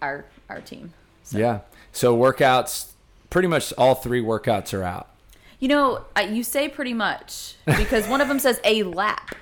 our 0.00 0.24
our 0.48 0.60
team. 0.60 0.92
Yeah. 1.30 1.60
So 1.92 2.16
workouts, 2.16 2.92
pretty 3.30 3.48
much 3.48 3.72
all 3.76 3.94
three 3.94 4.22
workouts 4.22 4.72
are 4.72 4.82
out. 4.82 5.08
You 5.60 5.68
know, 5.68 6.04
you 6.30 6.44
say 6.44 6.68
pretty 6.68 6.94
much 6.94 7.54
because 7.66 8.06
one 8.08 8.20
of 8.20 8.28
them 8.28 8.38
says 8.38 8.60
a 8.64 8.82
lap. 8.84 9.34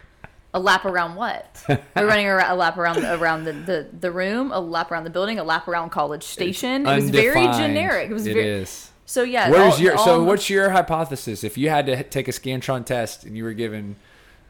A 0.55 0.61
lap 0.61 0.87
around 0.87 1.17
what? 1.17 1.63
We're 1.69 1.79
running 2.07 2.27
a, 2.27 2.37
a 2.49 2.57
lap 2.57 2.79
around 2.79 3.05
around 3.05 3.45
the, 3.45 3.53
the, 3.53 3.89
the 4.01 4.11
room, 4.11 4.51
a 4.53 4.59
lap 4.61 4.91
around 4.91 5.05
the 5.05 5.11
building, 5.11 5.39
a 5.39 5.45
lap 5.45 5.69
around 5.69 5.91
College 5.91 6.23
Station. 6.23 6.87
It 6.87 6.97
was 6.97 7.11
very 7.11 7.45
generic. 7.49 8.09
It 8.11 8.15
was 8.15 8.27
It 8.27 8.33
very 8.33 8.49
is. 8.49 8.91
so 9.05 9.23
yeah. 9.23 9.51
Where's 9.51 9.75
all- 9.75 9.81
your 9.81 9.99
so 9.99 10.25
what's 10.25 10.49
your 10.49 10.71
hypothesis? 10.71 11.45
If 11.45 11.59
you 11.59 11.69
had 11.69 11.85
to 11.87 12.03
take 12.05 12.27
a 12.27 12.31
Scantron 12.31 12.87
test 12.87 13.25
and 13.25 13.37
you 13.37 13.45
were 13.45 13.53
given, 13.53 13.97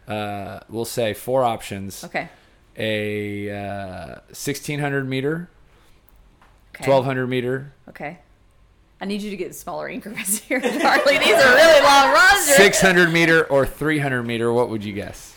uh, 0.06 0.60
we'll 0.68 0.84
say 0.84 1.12
four 1.12 1.42
options: 1.42 2.04
okay? 2.04 2.28
A 2.78 3.50
uh, 3.50 4.18
sixteen 4.32 4.80
hundred 4.80 5.08
meter, 5.08 5.48
Okay. 6.74 6.84
twelve 6.84 7.04
hundred 7.04 7.26
meter, 7.28 7.72
Okay. 7.88 8.18
I 9.00 9.04
need 9.04 9.20
you 9.22 9.30
to 9.30 9.36
get 9.36 9.54
smaller 9.54 9.88
increments 9.88 10.38
here, 10.48 10.60
Charlie. 10.60 11.18
These 11.18 11.34
are 11.34 11.54
really 11.54 11.82
long 11.82 12.12
runs. 12.12 12.44
six 12.46 12.80
hundred 12.80 13.12
meter, 13.12 13.44
or 13.44 13.66
three 13.66 13.98
hundred 13.98 14.22
meter. 14.24 14.52
What 14.52 14.68
would 14.70 14.84
you 14.84 14.92
guess? 14.92 15.34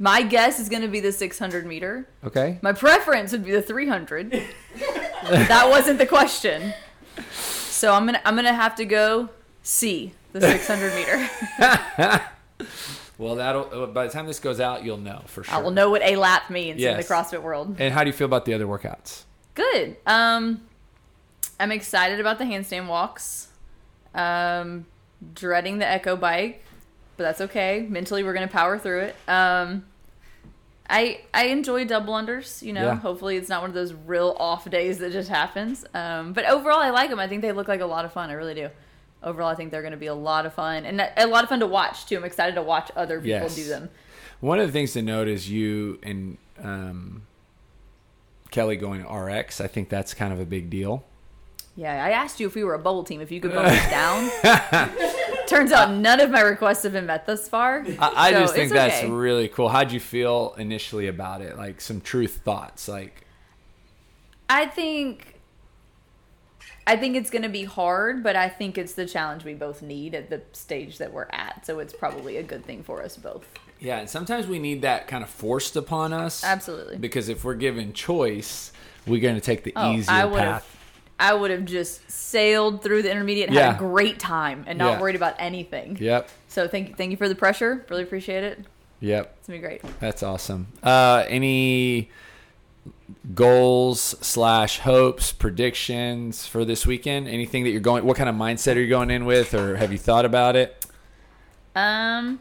My 0.00 0.22
guess 0.22 0.60
is 0.60 0.68
going 0.68 0.82
to 0.82 0.88
be 0.88 1.00
the 1.00 1.10
600 1.10 1.66
meter. 1.66 2.06
Okay. 2.22 2.60
My 2.62 2.72
preference 2.72 3.32
would 3.32 3.44
be 3.44 3.50
the 3.50 3.60
300. 3.60 4.30
that 5.28 5.66
wasn't 5.68 5.98
the 5.98 6.06
question. 6.06 6.72
So 7.32 7.92
I'm 7.92 8.06
gonna 8.06 8.20
I'm 8.24 8.36
gonna 8.36 8.52
have 8.54 8.76
to 8.76 8.84
go 8.84 9.28
C, 9.64 10.12
the 10.32 10.40
600 10.40 10.94
meter. 10.94 12.20
Well, 13.18 13.34
that'll 13.34 13.68
uh, 13.82 13.86
by 13.86 14.06
the 14.06 14.12
time 14.12 14.26
this 14.26 14.38
goes 14.38 14.60
out, 14.60 14.84
you'll 14.84 14.96
know 14.96 15.22
for 15.26 15.42
sure. 15.44 15.54
I 15.54 15.58
will 15.60 15.72
know 15.72 15.90
what 15.90 16.02
a 16.02 16.16
lap 16.16 16.50
means 16.50 16.80
in 16.82 16.96
the 16.96 17.02
CrossFit 17.02 17.42
world. 17.42 17.76
And 17.78 17.92
how 17.92 18.04
do 18.04 18.08
you 18.10 18.14
feel 18.14 18.26
about 18.26 18.44
the 18.44 18.54
other 18.54 18.66
workouts? 18.66 19.24
Good. 19.54 19.96
Um, 20.06 20.62
I'm 21.58 21.72
excited 21.72 22.20
about 22.20 22.38
the 22.38 22.44
handstand 22.44 22.86
walks. 22.86 23.48
Um, 24.14 24.86
dreading 25.34 25.78
the 25.78 25.86
Echo 25.86 26.14
bike, 26.16 26.62
but 27.16 27.24
that's 27.24 27.40
okay. 27.42 27.84
Mentally, 27.88 28.22
we're 28.22 28.34
gonna 28.34 28.46
power 28.48 28.78
through 28.78 29.00
it. 29.00 29.16
Um, 29.26 29.84
I 30.88 31.20
I 31.34 31.46
enjoy 31.46 31.84
double 31.86 32.14
unders. 32.14 32.62
You 32.62 32.72
know, 32.72 32.84
Yeah. 32.84 32.94
hopefully 32.94 33.36
it's 33.36 33.48
not 33.48 33.60
one 33.62 33.70
of 33.70 33.74
those 33.74 33.92
real 33.92 34.36
off 34.38 34.70
days 34.70 34.98
that 34.98 35.10
just 35.12 35.28
happens. 35.28 35.84
Um, 35.92 36.32
but 36.32 36.44
overall, 36.46 36.78
I 36.78 36.90
like 36.90 37.10
them. 37.10 37.18
I 37.18 37.26
think 37.26 37.42
they 37.42 37.50
look 37.52 37.66
like 37.68 37.80
a 37.80 37.86
lot 37.86 38.04
of 38.04 38.12
fun. 38.12 38.30
I 38.30 38.34
really 38.34 38.54
do. 38.54 38.70
Overall, 39.22 39.48
I 39.48 39.54
think 39.54 39.70
they're 39.72 39.82
going 39.82 39.92
to 39.92 39.96
be 39.98 40.06
a 40.06 40.14
lot 40.14 40.46
of 40.46 40.54
fun 40.54 40.84
and 40.86 41.00
a 41.16 41.26
lot 41.26 41.42
of 41.42 41.48
fun 41.50 41.60
to 41.60 41.66
watch 41.66 42.06
too. 42.06 42.16
I'm 42.16 42.24
excited 42.24 42.54
to 42.54 42.62
watch 42.62 42.90
other 42.94 43.16
people 43.18 43.28
Yes. 43.30 43.56
do 43.56 43.64
them. 43.68 43.90
One 44.40 44.60
of 44.60 44.66
the 44.68 44.72
things 44.72 44.92
to 44.92 45.02
note 45.02 45.26
is 45.26 45.50
you 45.50 45.98
and 46.04 46.38
um, 46.62 47.22
Kelly 48.52 48.76
going 48.76 49.02
RX. 49.04 49.60
I 49.60 49.66
think 49.66 49.88
that's 49.88 50.14
kind 50.14 50.32
of 50.32 50.38
a 50.40 50.44
big 50.44 50.70
deal. 50.70 51.04
Yeah, 51.74 52.04
I 52.04 52.10
asked 52.10 52.40
you 52.40 52.46
if 52.46 52.54
we 52.54 52.64
were 52.64 52.74
a 52.74 52.78
bubble 52.78 53.04
team, 53.04 53.20
if 53.20 53.30
you 53.30 53.40
could 53.40 53.52
bubble 53.52 53.70
us 53.70 53.90
down. 53.90 54.30
Turns 55.46 55.70
out 55.72 55.92
none 55.92 56.20
of 56.20 56.30
my 56.30 56.40
requests 56.40 56.82
have 56.82 56.92
been 56.92 57.06
met 57.06 57.24
thus 57.26 57.48
far. 57.48 57.84
I, 58.00 58.12
I 58.16 58.32
So 58.32 58.40
just 58.40 58.54
think 58.54 58.72
that's 58.72 58.98
okay. 59.02 59.10
really 59.10 59.48
cool. 59.48 59.68
How'd 59.68 59.92
you 59.92 60.00
feel 60.00 60.54
initially 60.58 61.06
about 61.08 61.40
it? 61.40 61.56
Like 61.56 61.80
some 61.80 62.00
truth 62.00 62.40
thoughts, 62.44 62.86
like 62.88 63.24
I 64.50 64.66
think 64.66 65.37
I 66.86 66.96
think 66.96 67.16
it's 67.16 67.30
going 67.30 67.42
to 67.42 67.48
be 67.48 67.64
hard, 67.64 68.22
but 68.22 68.34
I 68.36 68.48
think 68.48 68.78
it's 68.78 68.94
the 68.94 69.04
challenge 69.06 69.44
we 69.44 69.54
both 69.54 69.82
need 69.82 70.14
at 70.14 70.30
the 70.30 70.40
stage 70.52 70.98
that 70.98 71.12
we're 71.12 71.28
at. 71.30 71.66
So 71.66 71.78
it's 71.80 71.92
probably 71.92 72.38
a 72.38 72.42
good 72.42 72.64
thing 72.64 72.82
for 72.82 73.02
us 73.02 73.16
both. 73.16 73.46
yeah. 73.78 73.98
And 73.98 74.08
sometimes 74.08 74.46
we 74.46 74.58
need 74.58 74.82
that 74.82 75.06
kind 75.06 75.22
of 75.22 75.28
forced 75.30 75.76
upon 75.76 76.12
us. 76.12 76.42
Absolutely. 76.42 76.96
Because 76.96 77.28
if 77.28 77.44
we're 77.44 77.54
given 77.54 77.92
choice, 77.92 78.72
we're 79.06 79.20
going 79.20 79.34
to 79.34 79.40
take 79.40 79.64
the 79.64 79.72
Oh, 79.76 79.92
easier 79.92 80.14
I 80.14 80.24
would 80.24 80.38
path. 80.38 80.62
have 80.62 80.74
I 81.20 81.34
would 81.34 81.50
have 81.50 81.64
just 81.64 82.08
sailed 82.10 82.80
through 82.82 83.02
the 83.02 83.10
intermediate 83.10 83.48
and 83.48 83.56
Yeah. 83.56 83.72
had 83.72 83.74
a 83.74 83.78
great 83.78 84.20
time 84.20 84.64
and 84.68 84.78
not 84.78 84.92
Yeah. 84.92 85.00
worried 85.00 85.16
about 85.16 85.34
anything. 85.40 85.96
Yep. 86.00 86.28
So 86.46 86.68
thank 86.68 86.88
you 86.90 86.94
thank 86.94 87.10
you 87.10 87.16
for 87.16 87.28
the 87.28 87.34
pressure. 87.34 87.84
Really 87.90 88.04
appreciate 88.04 88.44
it. 88.44 88.60
Yep. 89.00 89.36
It's 89.40 89.48
going 89.48 89.60
to 89.60 89.68
be 89.68 89.78
great. 89.80 90.00
That's 90.00 90.22
awesome. 90.22 90.68
Uh, 90.82 91.24
any 91.28 92.08
goals 93.34 94.00
slash 94.20 94.80
hopes, 94.80 95.32
predictions 95.32 96.46
for 96.46 96.64
this 96.64 96.86
weekend? 96.86 97.28
Anything 97.28 97.64
that 97.64 97.70
you're 97.70 97.80
going? 97.80 98.04
What 98.04 98.16
kind 98.16 98.28
of 98.28 98.34
mindset 98.34 98.76
are 98.76 98.80
you 98.80 98.88
going 98.88 99.10
in 99.10 99.24
with, 99.24 99.54
or 99.54 99.76
have 99.76 99.92
you 99.92 99.98
thought 99.98 100.24
about 100.24 100.56
it? 100.56 100.86
Um, 101.74 102.40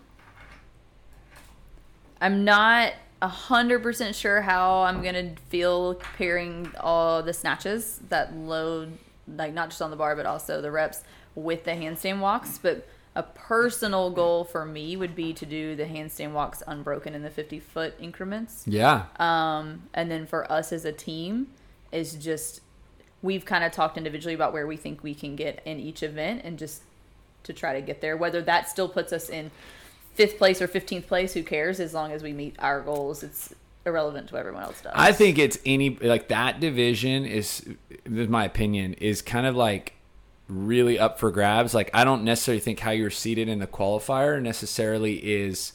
I'm 2.20 2.44
not 2.44 2.94
a 3.22 3.28
hundred 3.28 3.82
percent 3.82 4.16
sure 4.16 4.42
how 4.42 4.84
I'm 4.84 5.02
gonna 5.02 5.34
feel 5.50 5.96
pairing 5.96 6.72
all 6.80 7.24
the 7.24 7.34
snatches 7.34 8.00
that 8.10 8.36
load, 8.36 8.98
like 9.28 9.54
not 9.54 9.70
just 9.70 9.82
on 9.82 9.90
the 9.90 9.96
bar 9.96 10.16
but 10.16 10.26
also 10.26 10.62
the 10.62 10.72
reps 10.72 11.04
with 11.36 11.64
the 11.64 11.72
handstand 11.72 12.20
walks. 12.20 12.58
But 12.58 12.88
a 13.18 13.24
personal 13.24 14.12
goal 14.12 14.44
for 14.44 14.64
me 14.64 14.96
would 14.96 15.16
be 15.16 15.34
to 15.34 15.44
do 15.44 15.76
the 15.76 15.86
handstand 15.86 16.34
walks 16.34 16.62
unbroken 16.68 17.16
in 17.16 17.24
the 17.24 17.32
50 17.32 17.60
foot 17.60 17.96
increments. 18.00 18.64
Yeah. 18.68 19.06
Um, 19.18 19.82
and 19.96 20.12
then 20.12 20.28
for 20.28 20.50
us 20.52 20.72
as 20.72 20.86
a 20.86 20.92
team 20.92 21.48
is 21.92 22.14
just 22.14 22.62
we've 23.24 23.44
kind 23.44 23.64
of 23.64 23.72
talked 23.72 23.98
individually 23.98 24.36
about 24.36 24.54
where 24.54 24.68
we 24.68 24.78
think 24.78 25.02
we 25.02 25.16
can 25.16 25.36
get 25.36 25.64
in 25.66 25.80
each 25.80 26.04
event 26.04 26.42
and 26.44 26.60
just 26.60 26.84
to 27.42 27.54
try 27.54 27.74
to 27.74 27.82
get 27.82 28.02
there. 28.02 28.16
Whether 28.16 28.44
that 28.44 28.70
still 28.70 28.88
puts 28.88 29.12
us 29.12 29.30
in 29.30 29.50
fifth 30.14 30.38
place 30.38 30.62
or 30.62 30.68
fifteenth 30.68 31.08
place, 31.08 31.34
who 31.34 31.42
cares? 31.42 31.80
As 31.80 31.96
long 31.96 32.12
as 32.12 32.22
we 32.22 32.34
meet 32.34 32.56
our 32.60 32.82
goals, 32.82 33.24
it's 33.24 33.52
irrelevant 33.84 34.30
to 34.30 34.38
everyone 34.38 34.62
else 34.62 34.80
does. 34.82 34.94
I 34.96 35.12
think 35.12 35.40
it's 35.40 35.58
any 35.66 35.96
like 35.96 36.28
that 36.28 36.60
division 36.60 37.26
is, 37.26 37.68
is 38.06 38.28
my 38.28 38.46
opinion, 38.46 38.94
is 38.94 39.24
kind 39.24 39.48
of 39.48 39.56
like 39.56 39.97
really 40.48 40.98
up 40.98 41.20
for 41.20 41.32
grabs. 41.32 41.74
Like 41.74 41.90
I 41.94 42.04
don't 42.04 42.24
necessarily 42.24 42.60
think 42.60 42.80
how 42.80 42.92
you're 42.92 43.10
seated 43.10 43.48
in 43.48 43.60
the 43.60 43.68
qualifier 43.68 44.42
necessarily 44.42 45.16
is 45.16 45.74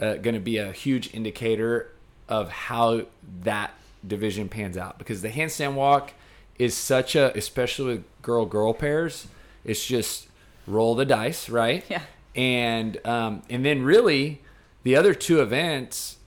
uh, 0.00 0.14
going 0.14 0.34
to 0.34 0.40
be 0.40 0.58
a 0.58 0.72
huge 0.72 1.12
indicator 1.14 1.90
of 2.28 2.50
how 2.50 3.02
that 3.42 3.72
division 4.06 4.48
pans 4.48 4.76
out 4.76 4.98
because 4.98 5.22
the 5.22 5.28
handstand 5.28 5.74
walk 5.74 6.12
is 6.58 6.74
such 6.74 7.16
a, 7.16 7.36
especially 7.36 7.94
with 7.94 8.04
girl 8.22 8.46
girl 8.46 8.72
pairs, 8.72 9.26
it's 9.64 9.84
just 9.84 10.28
roll 10.66 10.94
the 10.94 11.04
dice, 11.04 11.48
right? 11.48 11.84
Yeah. 11.88 12.02
And 12.36 13.04
um, 13.06 13.42
and 13.48 13.64
then 13.64 13.82
really 13.82 14.40
the 14.82 14.96
other 14.96 15.14
two 15.14 15.40
events 15.40 16.18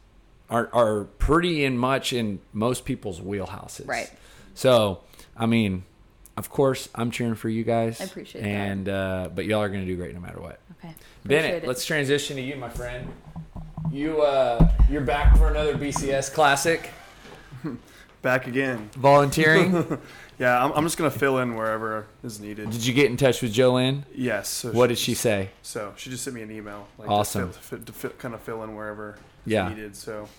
are 0.50 0.70
are 0.74 1.06
pretty 1.20 1.66
in 1.66 1.78
much 1.78 2.14
in 2.14 2.40
most 2.54 2.86
people's 2.86 3.20
wheelhouses. 3.20 3.88
Right. 3.88 4.12
So, 4.54 5.02
I 5.36 5.46
mean, 5.46 5.84
of 6.38 6.50
course, 6.50 6.88
I'm 6.96 7.12
cheering 7.12 7.36
for 7.36 7.50
you 7.50 7.64
guys. 7.64 8.00
I 8.00 8.06
appreciate 8.06 8.42
that. 8.42 8.48
and, 8.48 8.90
uh, 8.90 9.30
but 9.34 9.46
y'all 9.46 9.62
are 9.62 9.70
going 9.70 9.82
to 9.82 9.88
do 9.88 9.96
great 9.98 10.14
no 10.14 10.22
matter 10.22 10.40
what. 10.40 10.60
okay. 10.80 10.94
Bennett, 11.26 11.64
it. 11.64 11.68
let's 11.68 11.86
transition 11.86 12.36
to 12.38 12.42
you, 12.42 12.56
my 12.56 12.70
friend. 12.70 13.08
You 13.92 14.22
uh, 14.22 14.70
you're 14.90 15.02
back 15.02 15.38
for 15.38 15.50
another 15.50 15.76
BCS 15.76 16.34
Classic. 16.34 16.90
Back 18.22 18.48
again. 18.48 18.90
Volunteering. 18.96 20.00
Yeah, 20.40 20.64
I'm, 20.64 20.72
I'm 20.74 20.84
just 20.84 20.98
gonna 21.00 21.10
fill 21.10 21.40
in 21.40 21.56
wherever 21.56 22.06
is 22.24 22.40
needed. 22.40 22.70
did 22.70 22.86
you 22.86 22.94
get 22.94 23.10
in 23.10 23.18
touch 23.18 23.42
with 23.42 23.52
Jolene? 23.52 24.04
Yes. 24.14 24.48
So 24.50 24.72
What 24.72 24.88
did 24.90 25.00
she 25.00 25.16
say? 25.16 25.50
So 25.64 25.94
she 25.98 26.12
just 26.12 26.24
sent 26.24 26.36
me 26.36 26.44
an 26.44 26.52
email. 26.52 26.88
Like 27.00 27.10
Awesome. 27.10 27.52
To, 27.52 27.58
fill, 27.58 27.80
to, 27.80 27.92
fill, 27.92 28.10
kind 28.12 28.36
of 28.36 28.42
fill 28.42 28.62
in 28.64 28.76
wherever 28.76 29.18
Yeah. 29.48 29.68
needed. 29.70 29.96
So, 29.96 30.30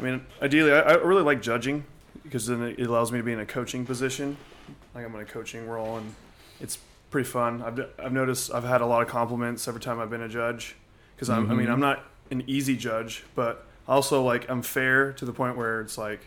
I 0.00 0.02
mean, 0.02 0.26
ideally, 0.42 0.72
I, 0.72 0.80
I 0.80 0.94
really 0.94 1.22
like 1.22 1.40
judging 1.42 1.84
because 2.24 2.48
then 2.48 2.62
it 2.62 2.80
allows 2.88 3.12
me 3.12 3.18
to 3.18 3.22
be 3.24 3.32
in 3.32 3.38
a 3.38 3.46
coaching 3.46 3.86
position. 3.86 4.36
Like 4.94 5.04
I'm 5.04 5.14
in 5.14 5.20
a 5.20 5.24
coaching 5.24 5.66
role, 5.66 5.96
and 5.96 6.14
it's 6.60 6.78
pretty 7.10 7.28
fun. 7.28 7.62
I've, 7.62 7.80
I've 7.98 8.12
noticed 8.12 8.52
I've 8.52 8.64
had 8.64 8.80
a 8.80 8.86
lot 8.86 9.02
of 9.02 9.08
compliments 9.08 9.66
every 9.68 9.80
time 9.80 9.98
I've 10.00 10.10
been 10.10 10.22
a 10.22 10.28
judge 10.28 10.76
because 11.16 11.28
I'm 11.30 11.50
I 11.50 11.54
mean. 11.54 11.68
I'm 11.68 11.80
not 11.80 12.04
an 12.30 12.44
easy 12.46 12.76
judge, 12.76 13.24
but 13.34 13.66
also 13.88 14.22
like 14.22 14.48
I'm 14.50 14.62
fair 14.62 15.12
to 15.14 15.24
the 15.24 15.32
point 15.32 15.56
where 15.56 15.80
it's 15.80 15.98
like, 15.98 16.20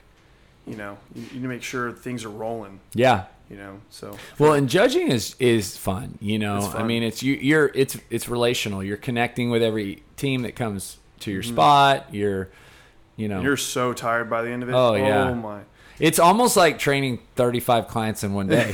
you 0.66 0.76
know, 0.76 0.98
you, 1.16 1.22
you 1.24 1.34
need 1.36 1.42
to 1.44 1.48
make 1.48 1.64
sure 1.64 1.92
things 1.92 2.24
are 2.26 2.30
rolling. 2.30 2.80
Yeah. 2.94 3.26
You 3.50 3.56
know, 3.56 3.80
so 3.90 4.18
Well, 4.38 4.54
and 4.54 4.68
judging 4.68 5.10
is 5.10 5.34
is 5.40 5.78
fun. 5.78 6.18
You 6.20 6.38
know, 6.38 6.58
It's 6.58 6.76
I 6.76 6.84
mean, 6.84 7.02
it's 7.04 7.24
you. 7.24 7.36
You're 7.36 7.72
it's 7.74 7.98
it's 8.10 8.28
relational. 8.28 8.84
You're 8.84 8.98
connecting 8.98 9.50
with 9.50 9.64
every 9.64 10.04
team 10.18 10.42
that 10.42 10.56
comes 10.56 10.98
to 11.22 11.30
Mm-hmm. 11.30 11.34
your 11.34 11.44
spot. 11.44 12.14
You're, 12.14 12.50
you 13.16 13.28
know, 13.30 13.42
you're 13.42 13.56
so 13.58 13.94
tired 13.94 14.30
by 14.30 14.42
the 14.44 14.50
end 14.52 14.64
of 14.64 14.70
it. 14.70 14.74
Oh, 14.76 14.94
yeah. 14.96 15.30
Oh 15.30 15.34
my. 15.36 15.62
It's 16.00 16.20
almost 16.20 16.56
like 16.56 16.80
training 16.80 17.20
35 17.36 17.88
clients 17.88 18.24
in 18.24 18.34
one 18.34 18.48
day, 18.48 18.72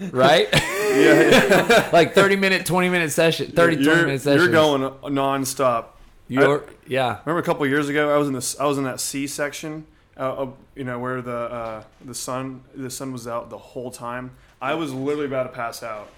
right? 0.12 0.48
Yeah. 0.52 1.90
like 1.92 2.14
30 2.14 2.36
minute, 2.36 2.66
20 2.66 2.88
minute 2.88 3.10
session, 3.12 3.52
30, 3.52 3.76
20 3.76 3.84
you're, 3.84 4.06
minute 4.06 4.20
sessions. 4.22 4.42
You're 4.42 4.52
going 4.52 4.82
nonstop. 5.14 5.86
You're, 6.28 6.64
yeah. 6.86 7.20
Remember 7.24 7.40
a 7.40 7.42
couple 7.42 7.66
years 7.66 7.88
ago, 7.88 8.14
I 8.14 8.16
was 8.16 8.28
in 8.28 8.34
this. 8.34 8.58
I 8.58 8.64
was 8.64 8.78
in 8.78 8.84
that 8.84 9.00
C 9.00 9.26
section. 9.26 9.86
Uh, 10.16 10.48
you 10.74 10.84
know 10.84 10.98
where 10.98 11.22
the 11.22 11.36
uh, 11.36 11.84
the 12.04 12.14
sun 12.14 12.62
the 12.74 12.90
sun 12.90 13.12
was 13.12 13.26
out 13.26 13.50
the 13.50 13.58
whole 13.58 13.90
time. 13.90 14.30
I 14.60 14.74
was 14.74 14.92
literally 14.92 15.26
about 15.26 15.44
to 15.44 15.48
pass 15.50 15.82
out. 15.82 16.08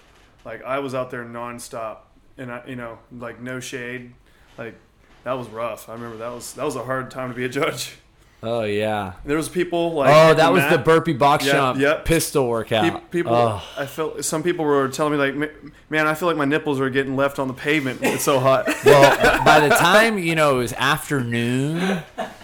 Like 0.45 0.63
I 0.63 0.79
was 0.79 0.93
out 0.93 1.11
there 1.11 1.25
nonstop, 1.25 1.97
and 2.37 2.51
I 2.51 2.61
you 2.67 2.75
know 2.75 2.99
like 3.11 3.41
no 3.41 3.59
shade. 3.59 4.13
Like 4.57 4.75
that 5.23 5.33
was 5.33 5.47
rough. 5.47 5.89
I 5.89 5.93
remember 5.93 6.17
that 6.17 6.31
was 6.31 6.53
that 6.53 6.63
was 6.63 6.75
a 6.75 6.83
hard 6.83 7.09
time 7.11 7.29
to 7.29 7.35
be 7.35 7.45
a 7.45 7.49
judge. 7.49 7.97
Oh 8.43 8.63
yeah. 8.63 9.13
There 9.25 9.37
was 9.37 9.49
people 9.49 9.93
like 9.93 10.09
Oh, 10.13 10.33
that 10.35 10.51
was 10.53 10.61
Matt- 10.61 10.71
the 10.71 10.77
burpee 10.77 11.13
box 11.13 11.45
Yeah, 11.45 11.51
jump 11.53 11.79
yep. 11.79 12.05
pistol 12.05 12.43
Pe- 12.43 12.49
workout. 12.49 13.09
People, 13.11 13.33
Oh. 13.33 13.63
I 13.77 13.85
felt 13.87 14.23
some 14.23 14.43
people 14.43 14.65
were 14.65 14.87
telling 14.89 15.13
me 15.13 15.17
like, 15.17 15.51
man, 15.89 16.05
I 16.05 16.13
feel 16.13 16.27
like 16.27 16.37
my 16.37 16.45
nipples 16.45 16.79
are 16.79 16.89
getting 16.91 17.15
left 17.15 17.39
on 17.39 17.47
the 17.47 17.53
pavement. 17.55 17.99
It's 18.03 18.23
so 18.23 18.39
hot. 18.39 18.67
Well, 18.85 19.43
by 19.45 19.61
the 19.67 19.73
time 19.73 20.19
you 20.19 20.35
know 20.35 20.55
it 20.57 20.59
was 20.59 20.73
afternoon, 20.73 22.03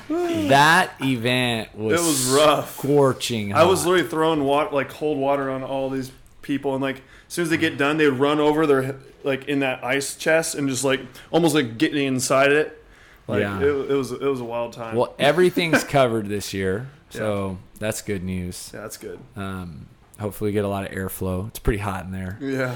that 0.10 0.92
event 1.02 1.76
was 1.76 2.02
It 2.02 2.06
was 2.06 2.26
rough. 2.46 2.78
scorching. 2.80 3.54
I 3.54 3.64
was 3.64 3.86
literally 3.86 4.08
throwing 4.08 4.44
water, 4.44 4.70
like 4.74 4.90
cold 4.90 5.18
water, 5.18 5.50
on 5.52 5.64
all 5.64 5.90
these 5.90 6.12
people, 6.42 6.74
and 6.74 6.82
like 6.82 6.98
as 6.98 7.34
soon 7.34 7.44
as 7.44 7.50
they 7.50 7.58
get 7.58 7.78
done, 7.78 7.98
they 7.98 8.10
would 8.10 8.20
run 8.20 8.40
over 8.40 8.66
their 8.66 8.96
like 9.24 9.46
in 9.48 9.60
that 9.60 9.84
ice 9.84 10.16
chest 10.16 10.56
and 10.56 10.68
just 10.68 10.84
like 10.84 11.02
almost 11.30 11.54
like 11.54 11.78
getting 11.78 12.08
inside 12.08 12.52
it. 12.52 12.81
Like 13.28 13.42
Yeah. 13.42 13.60
it, 13.60 13.66
it 13.92 13.94
was 13.94 14.12
it 14.12 14.22
was 14.22 14.42
a 14.42 14.46
wild 14.46 14.74
time. 14.74 14.96
Well, 14.96 15.14
everything's 15.20 15.84
covered 15.98 16.28
this 16.28 16.54
year, 16.54 16.88
so 17.10 17.58
that's 17.80 18.02
good 18.02 18.24
news. 18.24 18.72
yeah, 18.74 18.82
that's 18.82 18.98
good. 18.98 19.20
Um, 19.36 19.88
hopefully, 20.20 20.50
we 20.50 20.54
get 20.54 20.66
a 20.66 20.68
lot 20.68 20.86
of 20.86 20.92
airflow. 20.92 21.48
It's 21.50 21.60
pretty 21.60 21.80
hot 21.80 22.06
in 22.06 22.12
there. 22.12 22.38
Yeah, 22.42 22.76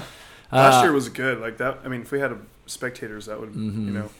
last 0.52 0.80
Uh, 0.80 0.82
year 0.84 0.92
was 0.92 1.08
good. 1.08 1.40
Like 1.40 1.58
that. 1.58 1.80
I 1.84 1.88
mean, 1.88 2.02
if 2.02 2.10
we 2.12 2.20
had 2.20 2.32
a, 2.32 2.38
spectators, 2.66 3.26
that 3.26 3.40
would 3.40 3.52
Mhm. 3.52 3.86
you 3.86 3.92
know. 3.92 4.10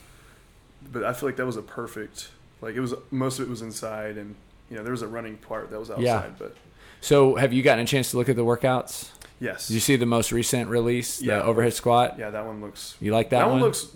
But 0.91 1.03
I 1.03 1.13
feel 1.13 1.27
like 1.29 1.37
that 1.37 1.45
was 1.45 1.57
a 1.57 1.61
perfect. 1.61 2.29
Like 2.61 2.75
it 2.75 2.79
was 2.81 2.93
most 3.11 3.39
of 3.39 3.47
it 3.47 3.49
was 3.49 3.61
inside, 3.61 4.17
and 4.17 4.35
you 4.69 4.77
know 4.77 4.83
there 4.83 4.91
was 4.91 5.01
a 5.01 5.07
running 5.07 5.37
part 5.37 5.69
that 5.71 5.79
was 5.79 5.89
outside. 5.89 6.03
Yeah. 6.03 6.25
But 6.37 6.55
So, 7.01 7.35
have 7.35 7.53
you 7.53 7.61
gotten 7.63 7.83
a 7.83 7.87
chance 7.87 8.11
to 8.11 8.17
look 8.17 8.27
at 8.29 8.35
the 8.35 8.43
workouts? 8.45 9.09
yes, 9.39 9.67
Did 9.67 9.75
you 9.75 9.79
see 9.79 9.95
the 9.97 10.05
most 10.07 10.31
recent 10.31 10.67
release, 10.69 11.21
Yeah. 11.21 11.37
the 11.37 11.43
overhead 11.45 11.73
squat? 11.73 12.15
yeah, 12.17 12.31
that 12.31 12.43
one 12.45 12.59
looks 12.59 12.95
You 12.99 13.11
like 13.11 13.29
that, 13.29 13.39
that, 13.39 13.45
one? 13.49 13.59
one? 13.59 13.61
looks 13.61 13.87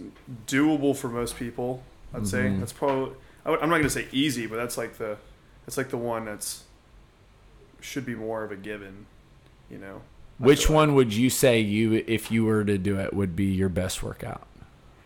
doable 0.45 0.95
for 0.95 1.07
most 1.09 1.35
people. 1.35 1.81
I'd 2.13 2.27
say 2.27 2.43
Mhm. 2.43 2.59
that's 2.59 2.73
probably. 2.73 3.15
I 3.45 3.51
I'm 3.51 3.69
not 3.69 3.77
going 3.77 3.83
to 3.83 3.89
say 3.89 4.07
easy, 4.11 4.45
but 4.47 4.57
that's 4.57 4.77
like 4.77 4.97
the, 4.97 5.17
that's 5.65 5.77
like 5.77 5.89
the 5.89 5.97
one 5.97 6.25
that's 6.25 6.63
should 7.79 8.05
be 8.05 8.15
more 8.15 8.43
of 8.43 8.51
a 8.51 8.55
given, 8.55 9.05
you 9.69 9.77
know. 9.77 10.01
Which 10.37 10.69
one 10.69 10.95
would 10.95 11.13
you 11.13 11.29
say 11.29 11.59
you, 11.59 12.03
if 12.07 12.31
you 12.31 12.45
were 12.45 12.63
to 12.63 12.77
do 12.77 12.99
it, 12.99 13.13
would 13.13 13.35
be 13.35 13.45
your 13.45 13.69
best 13.69 14.01
workout? 14.01 14.47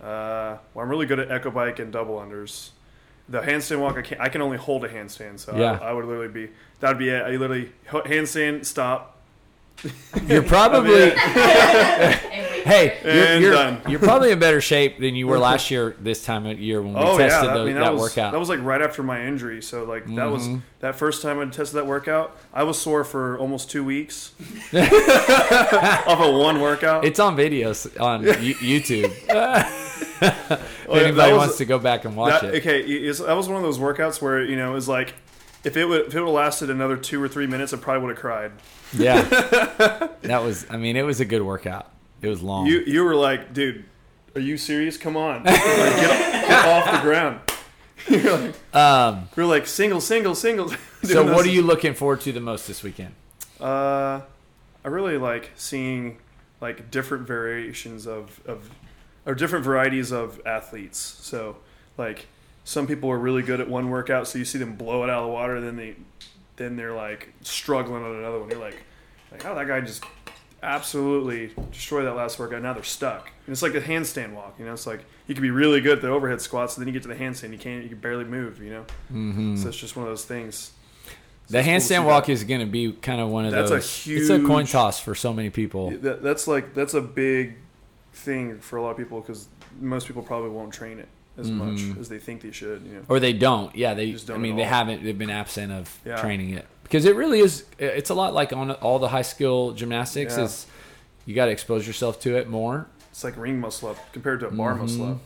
Uh, 0.02 0.58
well, 0.74 0.84
I'm 0.84 0.90
really 0.90 1.06
good 1.06 1.20
at 1.20 1.32
echo 1.32 1.52
bike 1.52 1.80
and 1.80 1.92
double 1.92 2.18
unders. 2.18 2.70
The 3.28 3.42
handstand 3.42 3.80
walk, 3.80 3.98
I 3.98 4.02
can 4.02 4.20
I 4.22 4.30
can 4.30 4.42
only 4.42 4.58
hold 4.58 4.84
a 4.86 4.90
handstand, 4.90 5.40
so 5.40 5.56
Yeah. 5.58 5.80
I, 5.82 5.90
I 5.90 5.94
would 5.94 6.06
literally 6.06 6.28
be 6.28 6.50
that 6.80 6.90
would 6.90 7.00
be 7.00 7.10
it. 7.10 7.22
I 7.24 7.32
literally 7.38 7.72
handstand, 7.88 8.66
stop, 8.66 9.15
You're 10.28 10.44
probably 10.44 11.10
hey, 12.66 12.98
you're, 13.04 13.40
you're, 13.52 13.82
you're 13.90 14.00
probably 14.00 14.32
in 14.32 14.40
better 14.40 14.60
shape 14.62 15.00
than 15.00 15.14
you 15.16 15.28
were 15.28 15.38
last 15.38 15.70
year 15.70 15.96
this 16.00 16.24
time 16.26 16.46
of 16.48 16.60
year 16.60 16.82
when 16.82 16.94
we 16.94 17.00
Oh 17.00 17.18
tested 17.18 17.50
that, 17.50 17.54
the, 17.54 17.60
I 17.62 17.66
mean 17.66 17.74
that, 17.76 17.82
that, 17.82 17.94
was 17.94 18.02
workout. 18.02 18.32
that 18.32 18.40
was 18.40 18.50
like 18.50 18.62
right 18.64 18.82
after 18.82 19.04
my 19.04 19.24
injury. 19.26 19.62
So 19.62 19.84
like 19.84 20.06
that 20.16 20.26
was 20.32 20.48
Mhm. 20.48 20.62
that 20.80 20.96
first 20.96 21.22
time 21.22 21.40
I 21.40 21.46
tested 21.46 21.78
that 21.78 21.86
workout. 21.86 22.36
I 22.54 22.64
was 22.64 22.82
sore 22.82 23.04
for 23.04 23.38
almost 23.38 23.70
two 23.70 23.84
weeks 23.84 24.32
off 24.74 26.20
of 26.20 26.36
one 26.36 26.60
workout. 26.62 27.06
it's 27.06 27.20
on 27.20 27.36
videos 27.38 28.00
on 28.02 28.24
YouTube. 28.24 29.14
if 30.22 30.90
anybody 30.90 31.32
was- 31.34 31.38
wants 31.40 31.58
to 31.58 31.66
go 31.66 31.78
back 31.80 32.06
and 32.06 32.16
watch 32.16 32.42
that, 32.42 32.54
it. 32.56 32.58
Okay, 32.60 32.82
it's, 32.82 33.20
that 33.20 33.34
was 33.36 33.48
one 33.48 33.58
of 33.58 33.64
those 33.64 33.78
workouts 33.78 34.22
where 34.22 34.44
you 34.44 34.56
know 34.56 34.72
it 34.72 34.76
was 34.76 34.88
like 34.88 35.14
if 35.66 35.76
it 35.78 35.86
would 35.86 36.08
if 36.08 36.16
it 36.16 36.20
would 36.20 36.28
have 36.28 36.36
lasted 36.36 36.70
another 36.70 36.98
two 36.98 37.22
or 37.22 37.28
three 37.28 37.48
minutes, 37.48 37.74
I 37.74 37.78
probably 37.78 38.04
would 38.04 38.16
have 38.16 38.22
cried. 38.22 38.52
Yeah, 38.94 39.22
that 40.22 40.44
was. 40.44 40.66
I 40.70 40.78
mean, 40.78 40.96
it 40.96 41.04
was 41.04 41.20
a 41.20 41.26
good 41.26 41.42
workout. 41.42 41.92
It 42.22 42.28
was 42.28 42.42
long. 42.42 42.68
You 42.68 42.80
you 42.82 43.04
were 43.04 43.16
like, 43.16 43.54
dude, 43.54 43.86
are 44.36 44.42
you 44.42 44.58
serious? 44.58 44.98
Come 44.98 45.18
on, 45.18 45.44
like, 45.44 45.56
get, 45.56 46.48
get 46.48 46.66
off 46.66 46.92
the 46.92 47.02
ground. 47.02 47.40
You're 48.08 48.38
like, 48.38 48.76
um, 48.76 49.30
we're 49.36 49.46
like 49.46 49.66
single, 49.66 50.00
single, 50.02 50.36
single. 50.36 50.70
so, 51.04 51.24
what 51.24 51.38
those- 51.38 51.46
are 51.48 51.50
you 51.50 51.62
looking 51.62 51.94
forward 51.94 52.22
to 52.22 52.32
the 52.32 52.42
most 52.42 52.68
this 52.68 52.84
weekend? 52.84 53.16
Uh, 53.60 54.22
I 54.84 54.88
really 54.88 55.18
like 55.18 55.52
seeing 55.56 56.20
like 56.62 56.92
different 56.92 57.28
variations 57.28 58.06
of 58.08 58.42
of 58.46 58.70
or 59.26 59.34
different 59.34 59.66
varieties 59.66 60.12
of 60.12 60.40
athletes. 60.46 60.98
So 61.00 61.58
like 61.98 62.28
some 62.66 62.86
people 62.88 63.10
are 63.10 63.18
really 63.18 63.42
good 63.44 63.62
at 63.62 63.70
one 63.70 63.90
workout, 63.90 64.28
so 64.28 64.38
you 64.38 64.44
see 64.46 64.58
them 64.58 64.76
blow 64.76 65.04
it 65.06 65.10
out 65.10 65.20
of 65.24 65.28
the 65.28 65.32
water, 65.34 65.62
then 65.62 65.78
they 65.78 65.96
then 66.58 66.76
they're 66.76 66.94
like 66.94 67.32
struggling 67.42 68.04
on 68.04 68.16
another 68.16 68.40
one. 68.40 68.50
You're 68.50 68.60
like, 68.60 68.84
like 69.32 69.44
how 69.44 69.54
that 69.54 69.68
guy 69.68 69.80
just 69.82 70.04
absolutely 70.64 71.52
destroyed 71.72 72.06
that 72.06 72.16
last 72.16 72.40
workout. 72.40 72.62
Now 72.62 72.74
they're 72.74 72.84
stuck. 72.84 73.32
And 73.46 73.54
it's 73.54 73.62
like 73.62 73.76
a 73.76 73.82
handstand 73.82 74.34
walk. 74.34 74.56
You 74.58 74.66
know, 74.66 74.74
it's 74.74 74.88
like 74.88 75.06
you 75.28 75.36
could 75.36 75.42
be 75.42 75.52
really 75.52 75.82
good 75.82 75.98
at 75.98 76.02
the 76.02 76.10
overhead 76.10 76.42
squats, 76.42 76.76
and 76.78 76.82
then 76.82 76.88
you 76.94 77.00
get 77.00 77.04
to 77.04 77.14
the 77.14 77.22
handstand, 77.24 77.52
you 77.52 77.58
can't, 77.58 77.84
you 77.84 77.90
can 77.90 78.00
barely 78.00 78.24
move. 78.26 78.62
You 78.62 78.70
know, 78.72 78.86
Mm-hmm. 79.14 79.56
so 79.58 79.68
it's 79.70 79.78
just 79.78 79.96
one 79.96 80.06
of 80.06 80.12
those 80.12 80.26
things. 80.26 80.72
The 81.48 81.60
it's 81.60 81.68
cool 81.68 81.74
handstand 81.76 82.06
walk 82.08 82.26
that. 82.26 82.32
is 82.32 82.44
going 82.44 82.62
to 82.62 82.66
be 82.66 82.92
kind 82.94 83.22
of 83.22 83.30
one 83.30 83.46
of 83.46 83.52
That's 83.52 83.70
a 83.70 83.76
those. 83.76 84.08
it's 84.08 84.30
a 84.32 84.40
coin 84.44 84.66
toss 84.66 85.00
for 85.00 85.14
so 85.14 85.32
many 85.32 85.52
people. 85.52 85.92
That, 85.92 86.24
that's 86.24 86.48
like 86.48 86.74
that's 86.74 86.96
a 86.96 87.02
big 87.02 87.58
thing 88.14 88.60
for 88.60 88.78
a 88.78 88.82
lot 88.82 88.92
of 88.92 88.98
people 88.98 89.22
because 89.22 89.48
most 89.80 90.08
people 90.08 90.24
probably 90.24 90.50
won't 90.50 90.74
train 90.74 90.98
it 90.98 91.08
as 91.38 91.50
Mhm. 91.52 91.56
much 91.56 91.98
as 92.00 92.10
they 92.10 92.20
think 92.20 92.42
they 92.42 92.52
should. 92.52 92.82
You 92.86 92.94
know, 92.96 93.02
or 93.10 93.20
they 93.20 93.34
don't. 93.34 93.76
Yeah, 93.76 93.94
they. 93.94 94.12
Just 94.12 94.30
I 94.30 94.34
don't 94.34 94.42
mean, 94.42 94.56
they 94.56 94.64
all. 94.64 94.70
haven't. 94.70 95.04
They've 95.04 95.18
been 95.18 95.30
absent 95.30 95.72
of 95.72 96.00
Yeah. 96.06 96.16
training 96.18 96.52
it 96.52 96.66
because 96.84 97.06
it 97.06 97.16
really 97.16 97.40
is. 97.40 97.66
It's 97.80 98.10
a 98.10 98.14
lot 98.14 98.34
like 98.34 98.54
on 98.54 98.72
all 98.72 99.00
the 99.00 99.10
high 99.10 99.22
skill 99.24 99.72
gymnastics. 99.72 100.38
Yeah. 100.38 100.44
Is 100.46 100.66
you 101.26 101.34
got 101.36 101.46
to 101.46 101.52
expose 101.52 101.86
yourself 101.88 102.20
to 102.22 102.36
it 102.38 102.48
more. 102.50 102.88
it's 103.12 103.24
like 103.24 103.38
ring 103.38 103.60
muscle 103.62 103.90
up 103.90 103.98
compared 104.12 104.42
to 104.42 104.48
a 104.48 104.52
bar 104.52 104.76
Mhm. 104.76 104.80
muscle 104.82 105.06
up. 105.12 105.18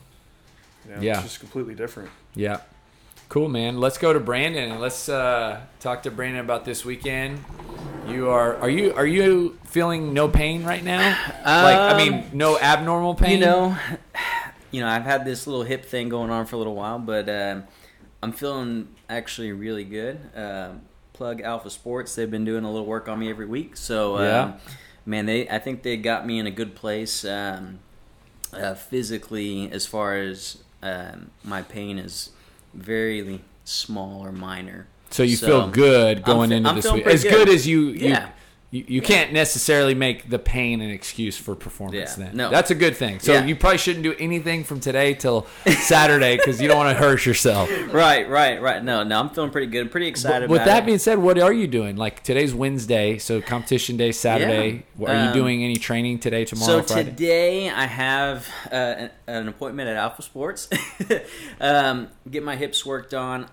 You 0.88 0.94
know, 0.94 1.00
Yeah. 1.02 1.14
it's 1.14 1.22
just 1.24 1.40
completely 1.40 1.74
different. 1.74 2.08
Yeah. 2.36 2.58
Cool, 3.28 3.48
man. 3.48 3.78
Let's 3.80 3.98
go 3.98 4.12
to 4.12 4.18
Brandon 4.20 4.70
and 4.72 4.80
let's 4.80 5.08
uh, 5.08 5.58
talk 5.80 6.02
to 6.04 6.10
Brandon 6.10 6.40
about 6.40 6.64
this 6.64 6.84
weekend. 6.84 7.44
You 8.08 8.28
are 8.30 8.56
are 8.56 8.68
you 8.70 8.92
are 8.94 9.06
you 9.06 9.58
feeling 9.64 10.12
no 10.14 10.26
pain 10.28 10.64
right 10.64 10.82
now? 10.84 11.16
like 11.44 11.78
I 11.78 11.96
mean, 11.96 12.24
no 12.32 12.58
abnormal 12.58 13.14
pain. 13.14 13.38
You 13.40 13.46
know, 13.46 13.76
you 14.70 14.80
know, 14.80 14.88
I've 14.88 15.04
had 15.04 15.24
this 15.24 15.46
little 15.46 15.64
hip 15.64 15.84
thing 15.84 16.08
going 16.08 16.30
on 16.30 16.46
for 16.46 16.56
a 16.56 16.58
little 16.58 16.74
while, 16.74 16.98
but 16.98 17.28
um, 17.28 17.64
I'm 18.22 18.32
feeling 18.32 18.88
actually 19.08 19.52
really 19.52 19.84
good. 19.84 20.18
Um, 20.34 20.82
plug 21.12 21.40
Alpha 21.40 21.70
Sports; 21.70 22.14
they've 22.14 22.30
been 22.30 22.44
doing 22.44 22.64
a 22.64 22.70
little 22.70 22.86
work 22.86 23.08
on 23.08 23.18
me 23.18 23.28
every 23.30 23.46
week. 23.46 23.76
So, 23.76 24.16
um, 24.16 24.22
Yeah. 24.24 24.52
man, 25.06 25.26
they 25.26 25.48
I 25.48 25.58
think 25.58 25.82
they 25.82 25.96
got 25.96 26.26
me 26.26 26.38
in 26.38 26.46
a 26.46 26.50
good 26.50 26.74
place 26.74 27.24
um, 27.24 27.80
uh, 28.52 28.74
physically, 28.74 29.70
as 29.70 29.86
far 29.86 30.16
as 30.16 30.58
um, 30.82 31.30
my 31.44 31.62
pain 31.62 31.98
is 31.98 32.30
very 32.74 33.40
small 33.64 34.24
or 34.24 34.32
minor. 34.32 34.86
So 35.10 35.22
you 35.24 35.36
So, 35.36 35.46
feel 35.46 35.68
good 35.70 36.24
going 36.24 36.52
into 36.52 36.68
I'm 36.70 36.76
this 36.76 36.90
week, 36.92 37.06
as 37.06 37.22
good. 37.24 37.32
good 37.32 37.48
as 37.48 37.66
you. 37.66 37.88
you 37.88 38.08
Yeah. 38.10 38.26
You, 38.26 38.32
you 38.72 38.84
you 38.86 39.02
can't 39.02 39.32
necessarily 39.32 39.94
make 39.94 40.30
the 40.30 40.38
pain 40.38 40.80
an 40.80 40.90
excuse 40.90 41.36
for 41.36 41.56
performance. 41.56 42.16
Yeah, 42.16 42.26
then 42.26 42.36
no. 42.36 42.50
that's 42.50 42.70
a 42.70 42.74
good 42.76 42.96
thing. 42.96 43.18
So 43.18 43.32
Yeah. 43.32 43.44
you 43.44 43.56
probably 43.56 43.78
shouldn't 43.78 44.04
do 44.04 44.14
anything 44.18 44.62
from 44.62 44.78
today 44.78 45.14
till 45.14 45.46
Saturday 45.66 46.36
because 46.36 46.62
you 46.62 46.68
don't 46.68 46.76
want 46.78 46.96
to 46.96 47.02
hurt 47.02 47.26
yourself. 47.26 47.68
Right, 47.90 48.28
right, 48.28 48.62
right. 48.62 48.82
No, 48.84 49.02
no, 49.02 49.18
I'm 49.18 49.30
feeling 49.30 49.50
pretty 49.50 49.66
good. 49.66 49.80
I'm 49.82 49.88
pretty 49.88 50.06
excited. 50.06 50.48
With 50.48 50.60
about 50.62 50.66
that 50.72 50.82
it. 50.84 50.86
being 50.86 50.98
said, 50.98 51.18
what 51.18 51.38
are 51.40 51.52
you 51.52 51.66
doing? 51.66 51.96
Like 51.96 52.22
today's 52.22 52.54
Wednesday, 52.54 53.18
so 53.18 53.40
competition 53.42 53.96
day 53.96 54.12
Saturday. 54.12 54.84
Are 55.04 55.12
you 55.14 55.20
Um, 55.28 55.34
doing 55.34 55.64
any 55.64 55.76
training 55.76 56.20
today, 56.20 56.44
tomorrow, 56.44 56.82
So 56.82 56.94
Friday? 56.94 57.10
today 57.10 57.68
I 57.70 57.86
have 57.86 58.48
uh, 58.70 58.74
an, 58.76 59.10
an 59.26 59.48
appointment 59.48 59.88
at 59.88 59.96
Alpha 59.96 60.22
Sports. 60.22 60.68
um, 61.60 62.08
get 62.30 62.42
my 62.44 62.54
hips 62.56 62.86
worked 62.86 63.14
on. 63.14 63.46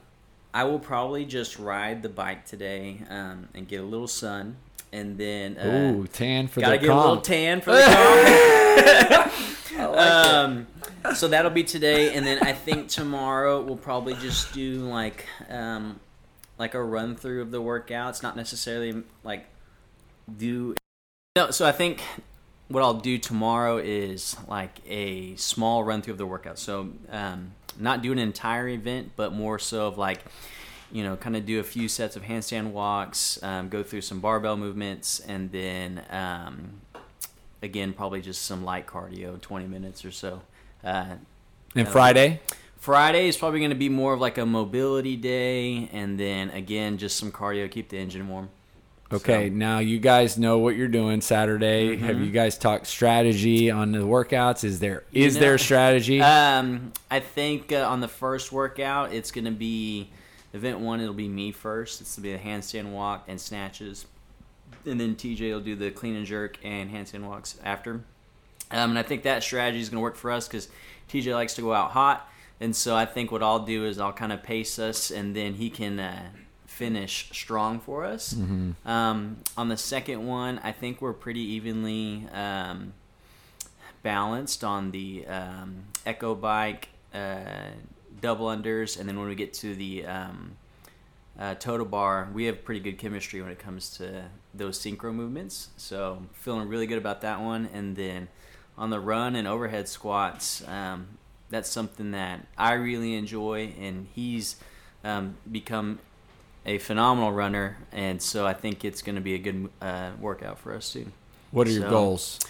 I 0.53 0.63
will 0.65 0.79
probably 0.79 1.25
just 1.25 1.57
ride 1.59 2.01
the 2.03 2.09
bike 2.09 2.45
today 2.45 3.01
um, 3.09 3.49
and 3.53 3.67
get 3.67 3.81
a 3.81 3.83
little 3.83 4.07
sun, 4.07 4.57
and 4.91 5.17
then 5.17 5.57
uh, 5.57 5.93
Ooh, 5.95 6.07
tan 6.07 6.47
for 6.47 6.59
the 6.59 6.65
car. 6.65 6.75
gotta 6.75 6.79
the 6.81 6.87
get 6.87 6.95
a 6.95 6.99
little 6.99 7.21
tan 7.21 7.61
for 7.61 7.71
the 7.71 9.31
comp. 9.75 9.97
um, 9.97 10.67
so 11.15 11.27
that'll 11.27 11.51
be 11.51 11.63
today, 11.63 12.13
and 12.13 12.25
then 12.25 12.39
I 12.41 12.53
think 12.53 12.89
tomorrow 12.89 13.61
we'll 13.61 13.77
probably 13.77 14.15
just 14.15 14.53
do 14.53 14.79
like 14.79 15.25
um, 15.49 15.99
like 16.57 16.73
a 16.73 16.83
run 16.83 17.15
through 17.15 17.41
of 17.41 17.51
the 17.51 17.61
workouts, 17.61 18.23
not 18.23 18.35
necessarily 18.35 19.03
like 19.23 19.45
do. 20.37 20.75
No, 21.35 21.51
so 21.51 21.65
I 21.67 21.71
think 21.71 22.01
what 22.67 22.83
I'll 22.83 22.95
do 22.95 23.17
tomorrow 23.17 23.77
is 23.77 24.35
like 24.47 24.81
a 24.87 25.35
small 25.35 25.83
run 25.83 26.01
through 26.01 26.13
of 26.13 26.17
the 26.17 26.25
workout. 26.25 26.59
So 26.59 26.89
um, 27.09 27.51
not 27.79 28.01
do 28.01 28.11
an 28.11 28.19
entire 28.19 28.67
event, 28.67 29.11
but 29.15 29.33
more 29.33 29.59
so 29.59 29.87
of 29.87 29.97
like 29.97 30.23
you 30.91 31.03
know, 31.03 31.15
kind 31.17 31.35
of 31.35 31.45
do 31.45 31.59
a 31.59 31.63
few 31.63 31.87
sets 31.87 32.15
of 32.15 32.23
handstand 32.23 32.71
walks, 32.71 33.41
um, 33.43 33.69
go 33.69 33.83
through 33.83 34.01
some 34.01 34.19
barbell 34.19 34.57
movements, 34.57 35.19
and 35.19 35.51
then 35.51 36.03
um, 36.09 36.81
again 37.61 37.93
probably 37.93 38.21
just 38.21 38.43
some 38.43 38.63
light 38.63 38.87
cardio, 38.87 39.39
twenty 39.41 39.67
minutes 39.67 40.05
or 40.05 40.11
so. 40.11 40.41
Uh, 40.83 41.15
and 41.75 41.87
Friday. 41.87 42.41
Friday 42.77 43.27
is 43.27 43.35
probably 43.35 43.59
going 43.59 43.71
to 43.71 43.75
be 43.75 43.89
more 43.89 44.13
of 44.13 44.19
like 44.21 44.37
a 44.37 44.45
mobility 44.45 45.15
day, 45.17 45.89
and 45.91 46.19
then 46.19 46.49
again 46.51 46.97
just 46.97 47.17
some 47.17 47.31
cardio, 47.31 47.69
keep 47.69 47.89
the 47.89 47.97
engine 47.97 48.27
warm. 48.29 48.49
Okay, 49.11 49.49
So- 49.49 49.55
now 49.55 49.79
you 49.79 49.99
guys 49.99 50.37
know 50.37 50.59
what 50.59 50.75
you're 50.75 50.87
doing 50.87 51.21
Saturday. 51.21 51.95
Mm-hmm. 51.95 52.05
Have 52.05 52.19
you 52.19 52.29
guys 52.31 52.57
talked 52.57 52.87
strategy 52.87 53.71
on 53.71 53.91
the 53.93 53.99
workouts? 53.99 54.63
Is 54.63 54.79
there 54.79 55.03
You 55.11 55.31
know- 55.31 55.39
there 55.39 55.57
strategy? 55.57 56.21
Um, 56.21 56.91
I 57.09 57.19
think 57.21 57.71
uh, 57.71 57.87
on 57.87 58.01
the 58.01 58.07
first 58.09 58.51
workout, 58.51 59.13
it's 59.13 59.31
going 59.31 59.45
to 59.45 59.51
be 59.51 60.09
event 60.53 60.79
one. 60.79 61.01
It'll 61.01 61.13
be 61.13 61.27
me 61.27 61.51
first. 61.51 62.01
It's 62.01 62.15
to 62.15 62.21
be 62.21 62.33
the 62.33 62.39
handstand 62.39 62.91
walk 62.91 63.25
and 63.27 63.39
snatches, 63.39 64.05
and 64.85 64.99
then 64.99 65.15
TJ 65.15 65.51
will 65.51 65.59
do 65.59 65.75
the 65.75 65.91
clean 65.91 66.15
and 66.15 66.25
jerk 66.25 66.57
and 66.63 66.91
handstand 66.91 67.23
walks 67.23 67.57
after. 67.63 68.01
Um, 68.69 68.91
and 68.91 68.99
I 68.99 69.03
think 69.03 69.23
that 69.23 69.43
strategy 69.43 69.79
is 69.79 69.89
going 69.89 69.97
to 69.97 70.01
work 70.03 70.15
for 70.17 70.31
us 70.31 70.47
because 70.47 70.67
TJ 71.09 71.33
likes 71.33 71.53
to 71.55 71.61
go 71.61 71.73
out 71.73 71.91
hot, 71.91 72.29
and 72.59 72.75
so 72.75 72.95
I 72.95 73.05
think 73.05 73.31
what 73.31 73.41
I'll 73.43 73.59
do 73.65 73.85
is 73.85 73.99
I'll 73.99 74.13
kind 74.13 74.33
of 74.33 74.43
pace 74.43 74.77
us, 74.79 75.11
and 75.11 75.35
then 75.35 75.53
he 75.53 75.69
can 75.69 75.99
uh, 75.99 76.29
finish 76.65 77.29
strong 77.31 77.79
for 77.79 78.03
us. 78.03 78.33
Um, 78.85 79.37
on 79.55 79.69
the 79.69 79.77
second 79.77 80.25
one, 80.27 80.59
I 80.63 80.71
think 80.71 81.01
we're 81.01 81.13
pretty 81.13 81.41
evenly. 81.41 82.27
Um, 82.33 82.93
balanced 84.03 84.63
on 84.63 84.91
the 84.91 85.25
um, 85.27 85.83
Echo 86.05 86.33
Bike 86.33 86.87
uh, 87.13 87.71
double 88.21 88.47
unders, 88.47 88.99
and 88.99 89.07
then 89.07 89.19
when 89.19 89.27
we 89.27 89.35
get 89.35 89.53
to 89.55 89.75
the 89.75 90.05
um, 90.05 90.57
uh, 91.39 91.55
toes-to-bar, 91.55 92.29
we 92.33 92.45
have 92.45 92.63
pretty 92.63 92.79
good 92.79 92.97
chemistry 92.97 93.41
when 93.41 93.51
it 93.51 93.59
comes 93.59 93.89
to 93.97 94.25
those 94.53 94.79
synchro 94.79 95.13
movements. 95.13 95.69
So 95.77 96.23
feeling 96.33 96.67
really 96.67 96.87
good 96.87 96.97
about 96.97 97.21
that 97.21 97.41
one. 97.41 97.69
And 97.73 97.95
then 97.95 98.27
on 98.77 98.89
the 98.89 98.99
run 98.99 99.35
and 99.35 99.47
overhead 99.47 99.87
squats, 99.87 100.67
um, 100.67 101.07
that's 101.49 101.69
something 101.69 102.11
that 102.11 102.45
I 102.57 102.73
really 102.73 103.15
enjoy, 103.15 103.73
and 103.79 104.07
he's 104.13 104.57
um, 105.03 105.37
become 105.49 105.99
a 106.65 106.77
phenomenal 106.77 107.31
runner, 107.31 107.77
and 107.93 108.21
so 108.21 108.45
I 108.45 108.53
think 108.53 108.83
it's 108.83 109.01
going 109.01 109.15
to 109.15 109.21
be 109.21 109.35
a 109.35 109.37
good 109.37 109.69
uh, 109.81 110.11
workout 110.19 110.59
for 110.59 110.75
us 110.75 110.91
too. 110.91 111.05
what 111.51 111.67
are 111.67 111.71
your 111.71 111.89
goals? 111.89 112.39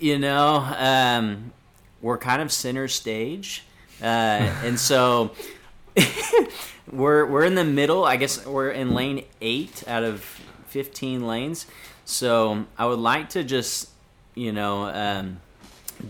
You 0.00 0.16
know, 0.20 0.64
um, 0.78 1.52
we're 2.00 2.18
kind 2.18 2.40
of 2.40 2.52
center 2.52 2.86
stage, 2.86 3.64
uh, 4.02 4.04
and 4.64 4.78
so 4.78 5.32
we're 6.90 7.26
we're 7.26 7.44
in 7.44 7.54
the 7.54 7.64
middle. 7.64 8.04
I 8.04 8.16
guess 8.16 8.44
we're 8.46 8.70
in 8.70 8.94
lane 8.94 9.24
eight 9.40 9.84
out 9.86 10.04
of 10.04 10.20
fifteen 10.66 11.26
lanes. 11.26 11.66
So 12.04 12.66
I 12.78 12.86
would 12.86 13.00
like 13.00 13.30
to 13.30 13.42
just, 13.42 13.90
you 14.36 14.52
know, 14.52 14.84
um, 14.84 15.40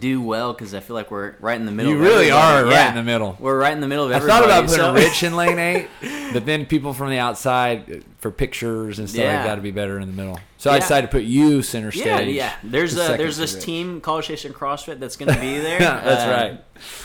do 0.01 0.21
well 0.23 0.53
because 0.53 0.75
I 0.75 0.81
feel 0.81 0.95
like 0.95 1.11
we're 1.11 1.35
right 1.41 1.59
in 1.59 1.67
the 1.67 1.73
middle. 1.73 1.93
You 1.93 1.99
really 1.99 2.31
everybody. 2.31 2.31
are 2.33 2.65
right 2.65 2.73
Yeah. 2.73 2.89
in 2.91 2.95
the 2.97 3.03
middle. 3.03 3.37
We're 3.41 3.59
right 3.59 3.73
in 3.73 3.81
the 3.81 3.89
middle 3.89 4.05
of 4.05 4.13
I 4.13 4.21
thought 4.21 4.45
about 4.45 4.67
putting 4.67 4.95
Rich 4.95 5.23
in 5.23 5.35
lane 5.37 5.59
eight, 5.61 5.89
but 6.33 6.47
then 6.47 6.67
people 6.67 6.93
from 6.93 7.11
the 7.11 7.19
outside 7.19 7.91
uh, 7.91 7.99
for 8.19 8.31
pictures 8.31 8.99
and 8.99 9.09
stuff 9.09 9.25
like 9.25 9.45
that 9.45 9.55
to 9.57 9.61
be 9.61 9.71
better 9.71 9.99
in 9.99 10.07
the 10.09 10.15
middle. 10.17 10.39
So 10.59 10.71
I 10.71 10.79
decided 10.79 11.09
to 11.09 11.13
put 11.13 11.25
you 11.25 11.63
center 11.63 11.93
stage. 11.93 12.05
Yeah, 12.05 12.21
yeah. 12.21 12.53
There's 12.65 12.95
a, 12.95 13.17
there's 13.17 13.37
this 13.37 13.63
team 13.63 14.01
College 14.01 14.25
Station 14.25 14.53
CrossFit 14.53 14.99
that's 14.99 15.17
going 15.17 15.33
to 15.33 15.41
be 15.41 15.59
there. 15.61 15.79
That's 15.79 16.23
Um, 16.25 16.31
right. 16.31 16.65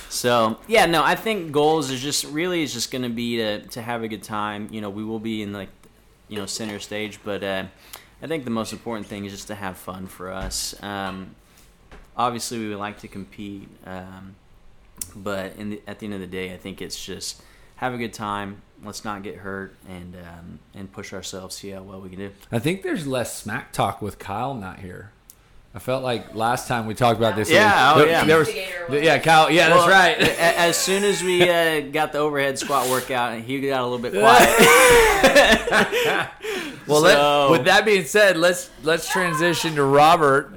So 0.10 0.58
yeah, 0.68 0.86
no, 0.86 1.04
I 1.04 1.16
think 1.16 1.52
goals 1.52 1.90
is 1.92 2.02
just 2.02 2.26
really 2.26 2.64
is 2.64 2.74
just 2.74 2.92
going 2.92 3.04
to 3.04 3.10
be 3.10 3.38
to 3.38 3.62
to 3.68 3.82
have 3.82 4.04
a 4.04 4.08
good 4.08 4.24
time. 4.24 4.68
You 4.72 4.82
know, 4.82 4.90
we 4.90 5.04
will 5.04 5.20
be 5.20 5.42
in 5.42 5.54
like, 5.54 5.70
you 6.28 6.38
know, 6.38 6.46
center 6.46 6.80
stage, 6.80 7.20
but 7.24 7.44
uh, 7.44 7.66
I 8.24 8.28
think 8.28 8.44
the 8.46 8.52
most 8.52 8.72
important 8.74 9.08
thing 9.08 9.26
is 9.26 9.32
just 9.32 9.48
to 9.48 9.56
have 9.56 9.78
fun 9.78 10.08
for 10.08 10.32
us. 10.32 10.76
Um, 10.84 11.36
obviously, 12.18 12.60
we 12.60 12.70
would 12.70 12.78
like 12.80 13.00
to 13.00 13.08
compete, 13.08 13.68
um, 13.86 14.36
but 15.16 15.56
in 15.58 15.72
the, 15.72 15.82
at 15.88 16.00
the 16.00 16.06
end 16.06 16.14
of 16.16 16.20
the 16.22 16.28
day, 16.28 16.54
I 16.54 16.58
think 16.58 16.82
it's 16.82 17.04
just 17.04 17.42
have 17.78 17.94
a 17.94 17.98
good 17.98 18.14
time. 18.14 18.62
Let's 18.84 19.06
not 19.06 19.22
get 19.24 19.38
hurt 19.38 19.76
and 19.88 20.16
um, 20.16 20.60
and 20.74 20.92
push 20.92 21.14
ourselves. 21.14 21.56
See 21.56 21.70
how 21.70 21.84
well 21.84 22.02
we 22.02 22.10
can 22.10 22.18
do. 22.20 22.32
I 22.52 22.58
think 22.60 22.82
there's 22.82 23.06
less 23.06 23.36
smack 23.38 23.72
talk 23.74 24.02
with 24.02 24.18
Kyle 24.18 24.54
not 24.56 24.80
here. 24.80 25.12
I 25.74 25.80
felt 25.80 26.04
like 26.04 26.36
last 26.36 26.68
time 26.68 26.86
we 26.86 26.94
talked 26.96 27.18
about 27.18 27.36
this. 27.38 27.50
Yeah, 27.50 27.94
oh, 27.96 28.00
there, 28.00 28.08
yeah. 28.10 28.26
there 28.26 28.40
was, 28.40 28.50
Instigator 28.50 28.86
was- 28.90 29.02
yeah, 29.04 29.20
Kyle. 29.20 29.50
Yeah, 29.50 29.70
Well, 29.70 29.88
that's 29.88 30.20
right. 30.20 30.20
a- 30.28 30.32
a- 30.34 30.58
As 30.68 30.76
soon 30.78 31.04
as 31.06 31.24
we 31.24 31.48
uh, 31.50 31.80
got 31.92 32.12
the 32.12 32.18
overhead 32.20 32.60
squat 32.60 32.90
workout, 32.90 33.40
he 33.40 33.62
got 33.62 33.80
a 33.82 33.88
little 33.88 33.98
bit 34.00 34.12
quiet. 34.20 34.50
Well, 36.88 37.02
let, 37.02 37.52
with 37.52 37.66
that 37.66 37.86
being 37.86 38.04
said, 38.04 38.36
let's 38.36 38.70
let's 38.84 39.10
transition 39.10 39.76
to 39.76 39.84
Robert. 39.84 40.52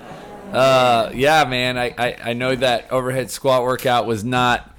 Uh, 0.55 1.11
yeah, 1.15 1.45
man, 1.45 1.77
I, 1.79 1.95
I, 1.99 2.17
I 2.31 2.33
know 2.33 2.55
that 2.55 2.91
overhead 2.93 3.31
squat 3.31 3.63
workout 3.63 4.07
was 4.07 4.25
not 4.25 4.75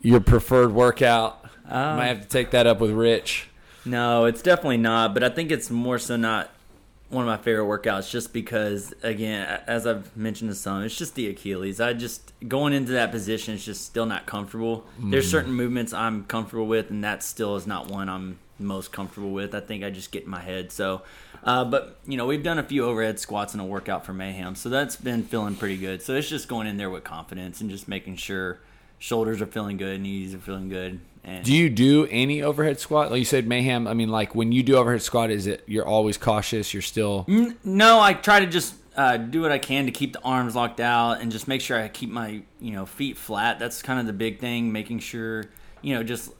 your 0.00 0.20
preferred 0.20 0.72
workout. 0.72 1.44
Um, 1.68 1.96
Might 1.96 2.06
have 2.06 2.22
to 2.22 2.28
take 2.28 2.50
that 2.50 2.66
up 2.66 2.80
with 2.80 2.90
Rich. 2.90 3.48
No, 3.84 4.26
it's 4.26 4.42
definitely 4.42 4.76
not. 4.78 5.14
But 5.14 5.24
I 5.24 5.28
think 5.28 5.50
it's 5.50 5.70
more 5.70 5.98
so 5.98 6.16
not 6.16 6.50
one 7.08 7.24
of 7.24 7.28
my 7.28 7.36
favorite 7.36 7.66
workouts, 7.66 8.10
just 8.10 8.32
because, 8.32 8.94
again, 9.02 9.60
as 9.66 9.86
I've 9.86 10.16
mentioned 10.16 10.50
to 10.50 10.54
some, 10.54 10.82
it's 10.82 10.96
just 10.96 11.14
the 11.14 11.28
Achilles. 11.28 11.78
I 11.80 11.92
just 11.92 12.32
going 12.48 12.72
into 12.72 12.92
that 12.92 13.10
position 13.10 13.54
is 13.54 13.64
just 13.64 13.84
still 13.84 14.06
not 14.06 14.24
comfortable. 14.26 14.86
There's 14.98 15.30
certain 15.30 15.52
movements 15.52 15.92
I'm 15.92 16.24
comfortable 16.24 16.66
with, 16.66 16.90
and 16.90 17.04
that 17.04 17.22
still 17.22 17.56
is 17.56 17.66
not 17.66 17.88
one 17.88 18.08
I'm 18.08 18.38
most 18.62 18.92
comfortable 18.92 19.30
with. 19.30 19.54
I 19.54 19.60
think 19.60 19.84
I 19.84 19.90
just 19.90 20.12
get 20.12 20.24
in 20.24 20.30
my 20.30 20.40
head. 20.40 20.72
So, 20.72 21.02
uh, 21.44 21.64
but 21.64 21.98
you 22.06 22.16
know, 22.16 22.26
we've 22.26 22.42
done 22.42 22.58
a 22.58 22.62
few 22.62 22.84
overhead 22.84 23.18
squats 23.18 23.54
in 23.54 23.60
a 23.60 23.64
workout 23.66 24.06
for 24.06 24.12
Mayhem, 24.12 24.54
so 24.54 24.68
that's 24.68 24.96
been 24.96 25.22
feeling 25.24 25.54
pretty 25.56 25.76
good. 25.76 26.02
So 26.02 26.14
it's 26.14 26.28
just 26.28 26.48
going 26.48 26.66
in 26.66 26.76
there 26.76 26.90
with 26.90 27.04
confidence 27.04 27.60
and 27.60 27.68
just 27.70 27.88
making 27.88 28.16
sure 28.16 28.60
shoulders 28.98 29.40
are 29.42 29.46
feeling 29.46 29.76
good, 29.76 30.00
knees 30.00 30.34
are 30.34 30.38
feeling 30.38 30.68
good. 30.68 31.00
And 31.24 31.44
Do 31.44 31.52
you 31.54 31.70
do 31.70 32.06
any 32.10 32.42
overhead 32.42 32.80
squat? 32.80 33.10
Like 33.10 33.20
you 33.20 33.24
said, 33.24 33.46
mayhem. 33.46 33.86
I 33.86 33.94
mean, 33.94 34.08
like 34.08 34.34
when 34.34 34.50
you 34.50 34.62
do 34.64 34.76
overhead 34.76 35.02
squat, 35.02 35.30
is 35.30 35.46
it 35.46 35.62
you're 35.66 35.86
always 35.86 36.16
cautious? 36.18 36.72
You're 36.74 36.82
still 36.82 37.24
N- 37.28 37.56
No, 37.62 38.00
I 38.00 38.12
try 38.14 38.40
to 38.40 38.46
just 38.46 38.74
uh, 38.96 39.16
do 39.16 39.40
what 39.40 39.52
I 39.52 39.58
can 39.58 39.86
to 39.86 39.92
keep 39.92 40.12
the 40.12 40.20
arms 40.22 40.54
locked 40.56 40.80
out 40.80 41.20
and 41.20 41.30
just 41.32 41.46
make 41.48 41.60
sure 41.60 41.78
I 41.78 41.86
keep 41.88 42.10
my 42.10 42.42
you 42.60 42.72
know 42.72 42.86
feet 42.86 43.16
flat. 43.16 43.58
That's 43.60 43.82
kind 43.82 44.00
of 44.00 44.06
the 44.06 44.12
big 44.12 44.40
thing. 44.40 44.72
Making 44.72 44.98
sure 44.98 45.44
you 45.80 45.94
know 45.94 46.02
just 46.02 46.30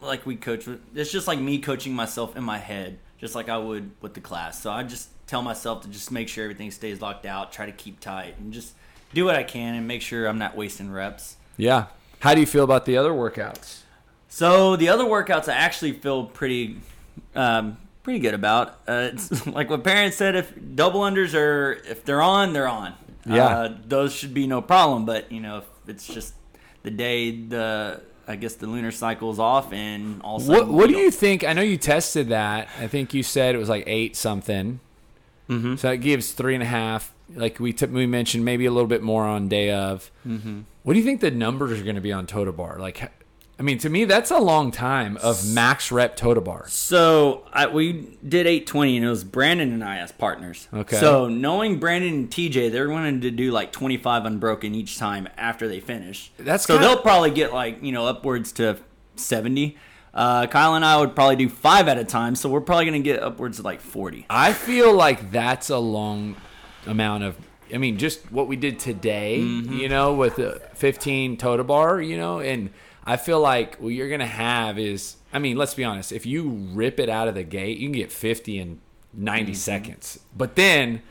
like 0.00 0.26
we 0.26 0.36
coach. 0.36 0.68
It's 0.94 1.12
just 1.12 1.26
like 1.26 1.38
me 1.38 1.58
coaching 1.58 1.94
myself 1.94 2.36
in 2.36 2.44
my 2.44 2.58
head, 2.58 2.98
just 3.18 3.34
like 3.34 3.48
I 3.48 3.58
would 3.58 3.90
with 4.00 4.14
the 4.14 4.20
class. 4.20 4.60
So 4.60 4.70
I 4.70 4.82
just 4.82 5.08
tell 5.26 5.42
myself 5.42 5.82
to 5.82 5.88
just 5.88 6.10
make 6.10 6.28
sure 6.28 6.44
everything 6.44 6.70
stays 6.70 7.00
locked 7.00 7.26
out. 7.26 7.52
Try 7.52 7.66
to 7.66 7.72
keep 7.72 8.00
tight 8.00 8.36
and 8.38 8.52
just 8.52 8.74
do 9.14 9.24
what 9.24 9.36
I 9.36 9.42
can 9.42 9.74
and 9.74 9.86
make 9.88 10.02
sure 10.02 10.26
I'm 10.26 10.38
not 10.38 10.56
wasting 10.56 10.90
reps. 10.90 11.36
yeah. 11.56 11.86
How 12.20 12.34
do 12.34 12.40
you 12.40 12.46
feel 12.46 12.64
about 12.64 12.84
the 12.84 12.98
other 12.98 13.12
workouts? 13.12 13.78
So 14.28 14.76
the 14.76 14.90
other 14.90 15.04
workouts 15.04 15.48
I 15.48 15.54
actually 15.54 15.92
feel 15.92 16.24
pretty, 16.26 16.76
um, 17.34 17.78
pretty 18.02 18.18
good 18.18 18.34
about. 18.34 18.78
Uh, 18.86 19.08
it's 19.14 19.46
like 19.48 19.70
what 19.70 19.82
parents 19.82 20.18
said: 20.18 20.36
if 20.36 20.52
double 20.74 21.00
unders 21.00 21.32
are 21.34 21.72
if 21.88 22.04
they're 22.04 22.20
on, 22.20 22.52
they're 22.52 22.68
on. 22.68 22.92
Yeah. 23.24 23.46
uh, 23.46 23.76
those 23.86 24.12
should 24.14 24.34
be 24.34 24.46
no 24.46 24.60
problem. 24.60 25.06
But 25.06 25.32
you 25.32 25.40
know, 25.40 25.58
if 25.58 25.64
it's 25.88 26.06
just 26.06 26.34
the 26.82 26.90
day 26.90 27.30
the 27.30 28.02
I 28.30 28.36
guess 28.36 28.54
the 28.54 28.66
lunar 28.68 28.92
cycle 28.92 29.30
is 29.32 29.38
off, 29.40 29.72
and 29.72 30.22
all 30.22 30.40
What 30.40 30.68
What 30.68 30.88
do 30.88 30.96
you 30.96 31.10
think? 31.10 31.42
I 31.44 31.52
know 31.52 31.62
you 31.62 31.76
tested 31.76 32.28
that. 32.28 32.68
I 32.78 32.86
think 32.86 33.12
you 33.12 33.22
said 33.24 33.54
it 33.56 33.58
was 33.58 33.68
like 33.68 33.84
eight 33.88 34.14
something. 34.16 34.78
Mhm. 35.48 35.76
So 35.78 35.90
it 35.90 35.98
gives 35.98 36.30
three 36.32 36.54
and 36.54 36.62
a 36.62 36.66
half. 36.66 37.12
Like 37.34 37.58
we 37.58 37.72
took, 37.72 37.92
we 37.92 38.06
mentioned 38.06 38.44
maybe 38.44 38.66
a 38.66 38.70
little 38.70 38.88
bit 38.88 39.02
more 39.02 39.24
on 39.24 39.48
day 39.48 39.70
of. 39.72 40.10
Mm-hmm. 40.26 40.60
What 40.84 40.92
do 40.94 40.98
you 41.00 41.04
think 41.04 41.20
the 41.20 41.30
numbers 41.32 41.80
are 41.80 41.82
going 41.84 41.96
to 41.96 42.00
be 42.00 42.12
on 42.12 42.26
toes-to-bar? 42.26 42.78
Like, 42.78 43.10
I 43.60 43.62
mean, 43.62 43.76
to 43.80 43.90
me, 43.90 44.06
that's 44.06 44.30
a 44.30 44.38
long 44.38 44.70
time 44.70 45.18
of 45.18 45.46
max 45.46 45.92
rep 45.92 46.16
toes-to-bar. 46.16 46.64
So 46.68 47.46
I, 47.52 47.66
we 47.66 48.16
did 48.26 48.46
820, 48.46 48.96
and 48.96 49.04
it 49.04 49.08
was 49.10 49.22
Brandon 49.22 49.70
and 49.74 49.84
I 49.84 49.98
as 49.98 50.12
partners. 50.12 50.66
Okay. 50.72 50.96
So 50.96 51.28
knowing 51.28 51.78
Brandon 51.78 52.14
and 52.14 52.30
TJ, 52.30 52.72
they're 52.72 52.88
wanting 52.88 53.20
to 53.20 53.30
do 53.30 53.50
like 53.52 53.70
25 53.70 54.24
unbroken 54.24 54.74
each 54.74 54.96
time 54.96 55.28
after 55.36 55.68
they 55.68 55.78
finish. 55.78 56.32
That's 56.38 56.64
so 56.64 56.76
kinda- 56.78 56.88
they'll 56.88 57.02
probably 57.02 57.32
get 57.32 57.52
like 57.52 57.82
you 57.82 57.92
know 57.92 58.06
upwards 58.06 58.50
to 58.52 58.78
70. 59.16 59.76
Uh, 60.14 60.46
Kyle 60.46 60.74
and 60.74 60.84
I 60.84 60.96
would 60.98 61.14
probably 61.14 61.36
do 61.36 61.50
five 61.50 61.86
at 61.86 61.98
a 61.98 62.04
time, 62.04 62.34
so 62.36 62.48
we're 62.48 62.62
probably 62.62 62.86
gonna 62.86 63.00
get 63.00 63.22
upwards 63.22 63.58
of 63.58 63.66
like 63.66 63.82
40. 63.82 64.24
I 64.30 64.54
feel 64.54 64.94
like 64.94 65.30
that's 65.32 65.68
a 65.68 65.78
long 65.78 66.34
amount 66.86 67.24
of. 67.24 67.36
I 67.72 67.76
mean, 67.76 67.98
just 67.98 68.32
what 68.32 68.48
we 68.48 68.56
did 68.56 68.78
today, 68.80 69.38
Mm-hmm. 69.40 69.74
you 69.74 69.88
know, 69.90 70.14
with 70.14 70.36
the 70.36 70.62
15 70.74 71.36
toes-to-bar, 71.36 72.00
you 72.00 72.16
know, 72.16 72.40
and 72.40 72.70
I 73.10 73.16
feel 73.16 73.40
like 73.40 73.76
what 73.76 73.88
you're 73.88 74.08
gonna 74.10 74.26
have 74.26 74.78
is. 74.78 75.16
I 75.32 75.38
mean, 75.38 75.56
let's 75.56 75.74
be 75.74 75.84
honest. 75.84 76.12
If 76.12 76.26
you 76.26 76.48
rip 76.48 76.98
it 77.00 77.08
out 77.08 77.28
of 77.28 77.34
the 77.34 77.42
gate, 77.44 77.78
you 77.78 77.86
can 77.86 77.92
get 77.92 78.10
50 78.12 78.58
in 78.58 78.80
90 79.14 79.52
Mm-hmm. 79.52 79.56
seconds. 79.56 80.20
But 80.36 80.56
then, 80.56 81.02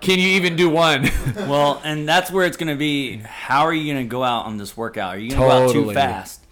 can 0.00 0.18
you 0.18 0.28
even 0.30 0.56
do 0.56 0.68
one? 0.70 1.08
well, 1.36 1.80
and 1.84 2.08
that's 2.08 2.30
where 2.30 2.46
it's 2.46 2.56
gonna 2.56 2.76
be. 2.76 3.16
How 3.18 3.62
are 3.66 3.72
you 3.74 3.92
gonna 3.92 4.06
go 4.06 4.22
out 4.24 4.46
on 4.46 4.56
this 4.56 4.76
workout? 4.76 5.14
Are 5.16 5.18
you 5.18 5.30
gonna 5.30 5.42
go 5.42 5.50
out 5.50 5.72
too 5.72 5.92
fast? 5.92 6.44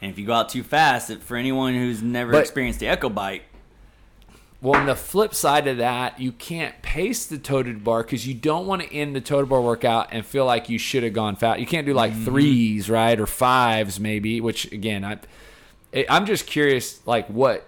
And 0.00 0.10
if 0.10 0.18
you 0.18 0.26
go 0.26 0.32
out 0.34 0.48
too 0.48 0.62
fast, 0.62 1.10
it, 1.10 1.22
for 1.22 1.36
anyone 1.36 1.74
who's 1.74 2.02
never 2.02 2.32
But- 2.32 2.40
experienced 2.40 2.80
the 2.80 2.88
Echo 2.88 3.08
Bike, 3.08 3.42
Well, 4.62 4.78
on 4.80 4.86
the 4.86 4.94
flip 4.94 5.34
side 5.34 5.66
of 5.66 5.78
that, 5.78 6.20
you 6.20 6.30
can't 6.30 6.80
pace 6.82 7.26
the 7.26 7.36
toes-to-bar 7.36 8.04
because 8.04 8.28
you 8.28 8.34
don't 8.34 8.64
want 8.66 8.80
to 8.82 8.94
end 8.94 9.14
the 9.16 9.20
toes-to-bar 9.20 9.60
workout 9.60 10.10
and 10.12 10.24
feel 10.24 10.46
like 10.46 10.68
you 10.68 10.78
should 10.78 11.02
have 11.02 11.12
gone 11.12 11.34
fat. 11.34 11.58
You 11.58 11.66
can't 11.66 11.84
do 11.84 11.92
like 11.94 12.14
threes, 12.14 12.88
right, 12.88 13.18
or 13.18 13.26
fives 13.26 13.98
maybe. 13.98 14.40
Which 14.40 14.70
again, 14.70 15.04
I, 15.04 15.18
I- 15.92 16.06
I'm 16.08 16.26
just 16.26 16.46
curious, 16.46 17.04
like 17.06 17.26
what 17.26 17.66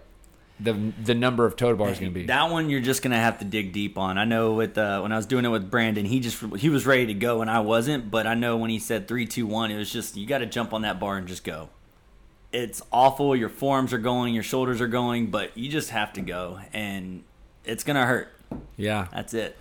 the 0.60 0.72
the 1.02 1.16
number 1.16 1.44
of 1.46 1.56
toes-to-bars 1.56 1.94
is 1.94 1.98
going 1.98 2.12
to 2.12 2.20
be. 2.20 2.26
That 2.26 2.48
one 2.52 2.70
you're 2.70 2.80
just 2.80 3.02
gonna 3.02 3.18
have 3.18 3.40
to 3.40 3.44
dig 3.44 3.72
deep 3.72 3.98
on. 3.98 4.16
I 4.16 4.24
know 4.24 4.52
with 4.54 4.78
uh, 4.78 5.00
when 5.00 5.10
I 5.10 5.16
was 5.16 5.26
doing 5.26 5.44
it 5.44 5.48
with 5.48 5.68
Brandon, 5.68 6.04
he 6.04 6.20
just 6.20 6.40
he 6.58 6.68
was 6.68 6.86
ready 6.86 7.06
to 7.06 7.14
go 7.14 7.40
and 7.42 7.50
I 7.50 7.58
wasn't. 7.58 8.08
But 8.08 8.28
I 8.28 8.34
know 8.34 8.56
when 8.56 8.70
he 8.70 8.78
said 8.78 9.08
three, 9.08 9.26
two, 9.26 9.48
one, 9.48 9.72
it 9.72 9.76
was 9.76 9.92
just 9.92 10.16
you 10.16 10.28
got 10.28 10.38
to 10.38 10.46
jump 10.46 10.72
on 10.72 10.82
that 10.82 11.00
bar 11.00 11.16
and 11.16 11.26
just 11.26 11.42
go. 11.42 11.70
It's 12.54 12.80
awful. 12.92 13.34
Your 13.34 13.48
forearms 13.48 13.92
are 13.92 13.98
going, 13.98 14.32
your 14.32 14.42
shoulders 14.44 14.80
are 14.80 14.86
going, 14.86 15.26
but 15.26 15.56
you 15.58 15.68
just 15.68 15.90
have 15.90 16.12
to 16.14 16.20
go, 16.20 16.60
and 16.72 17.24
it's 17.64 17.82
gonna 17.84 18.06
hurt. 18.06 18.28
yeah. 18.76 19.08
That's 19.12 19.34
it. 19.34 19.56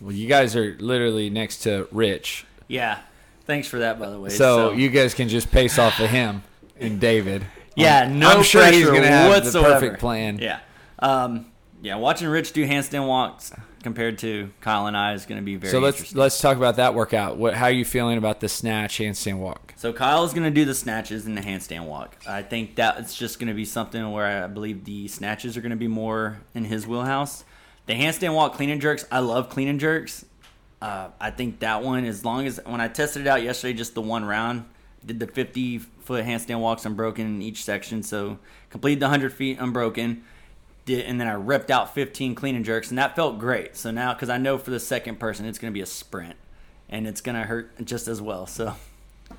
Well, 0.00 0.12
you 0.12 0.28
guys 0.28 0.54
are 0.54 0.76
literally 0.78 1.30
next 1.30 1.58
to 1.60 1.88
Rich, 1.90 2.44
Yeah. 2.68 2.98
Thanks 3.46 3.68
for 3.68 3.78
that, 3.78 3.98
by 4.00 4.10
the 4.10 4.18
way. 4.20 4.28
so, 4.30 4.72
you 4.72 4.88
guys 4.90 5.14
can 5.14 5.28
just 5.28 5.50
pace 5.52 5.78
off 5.78 5.98
of 6.00 6.10
him 6.10 6.42
and 6.78 7.00
David. 7.00 7.44
Yeah, 7.78 7.98
I'm- 8.00 8.18
no 8.18 8.30
I'm 8.30 8.42
sure 8.42 8.64
he's 8.72 8.84
pressure 8.86 8.94
gonna 8.94 9.06
have 9.06 9.28
whatsoever. 9.30 9.68
the 9.68 9.74
perfect 9.74 10.00
plan. 10.00 10.38
Yeah. 10.38 10.60
Um, 10.98 11.46
yeah, 11.82 11.96
watching 11.96 12.26
Rich 12.28 12.52
do 12.54 12.66
handstand 12.66 13.06
walks 13.06 13.52
compared 13.86 14.18
to 14.18 14.50
Kyle 14.62 14.88
and 14.88 14.96
I 14.96 15.12
is 15.12 15.26
going 15.26 15.40
to 15.40 15.44
be 15.44 15.54
very 15.54 15.70
So 15.70 15.78
let's 15.78 16.12
let's 16.12 16.40
talk 16.40 16.56
about 16.56 16.74
that 16.74 16.92
workout. 16.92 17.36
What 17.36 17.54
how 17.54 17.66
are 17.66 17.70
you 17.70 17.84
feeling 17.84 18.18
about 18.18 18.40
the 18.40 18.48
snatch 18.48 18.98
handstand 18.98 19.38
walk? 19.38 19.74
So 19.76 19.92
Kyle 19.92 20.24
is 20.24 20.32
gonna 20.32 20.50
do 20.50 20.64
the 20.64 20.74
snatches 20.74 21.24
and 21.24 21.38
the 21.38 21.40
handstand 21.40 21.86
walk. 21.86 22.16
I 22.26 22.42
think 22.42 22.74
that 22.76 22.98
it's 22.98 23.14
just 23.14 23.38
gonna 23.38 23.54
be 23.54 23.64
something 23.64 24.10
where 24.10 24.42
I 24.42 24.48
believe 24.48 24.84
the 24.86 25.06
snatches 25.06 25.56
are 25.56 25.60
gonna 25.60 25.76
be 25.76 25.86
more 25.86 26.40
in 26.52 26.64
his 26.64 26.84
wheelhouse. 26.84 27.44
The 27.86 27.92
handstand 27.92 28.34
walk, 28.34 28.54
clean 28.54 28.70
and 28.70 28.80
jerks. 28.80 29.04
I 29.12 29.20
love 29.20 29.50
clean 29.50 29.68
and 29.68 29.78
jerks. 29.78 30.24
Uh, 30.82 31.10
I 31.20 31.30
think 31.30 31.60
that 31.60 31.84
one, 31.84 32.04
as 32.06 32.24
long 32.24 32.44
as 32.48 32.58
when 32.66 32.80
I 32.80 32.88
tested 32.88 33.22
it 33.22 33.28
out 33.28 33.44
yesterday, 33.44 33.72
just 33.72 33.94
the 33.94 34.02
one 34.02 34.24
round, 34.24 34.64
did 35.04 35.20
the 35.20 35.28
50 35.28 35.78
foot 35.78 36.24
handstand 36.24 36.58
walks 36.58 36.84
unbroken 36.84 37.24
in 37.24 37.40
each 37.40 37.62
section. 37.62 38.02
So 38.02 38.40
completed 38.68 38.98
the 38.98 39.06
100 39.06 39.32
feet 39.32 39.58
unbroken. 39.60 40.24
Did, 40.86 41.04
and 41.04 41.20
then 41.20 41.26
I 41.28 41.34
ripped 41.34 41.70
out 41.70 41.94
15 41.94 42.34
clean 42.34 42.54
and 42.56 42.64
jerks, 42.64 42.88
and 42.88 42.96
that 42.98 43.14
felt 43.14 43.38
great. 43.38 43.76
So 43.76 43.90
now, 43.90 44.14
because 44.14 44.30
I 44.30 44.38
know 44.38 44.56
for 44.56 44.70
the 44.70 44.80
second 44.80 45.20
person, 45.20 45.44
it's 45.44 45.58
going 45.58 45.70
to 45.72 45.74
be 45.74 45.82
a 45.82 45.86
sprint, 45.86 46.36
and 46.88 47.06
it's 47.06 47.20
going 47.20 47.34
to 47.36 47.42
hurt 47.42 47.84
just 47.84 48.08
as 48.08 48.22
well. 48.22 48.46
So 48.46 48.74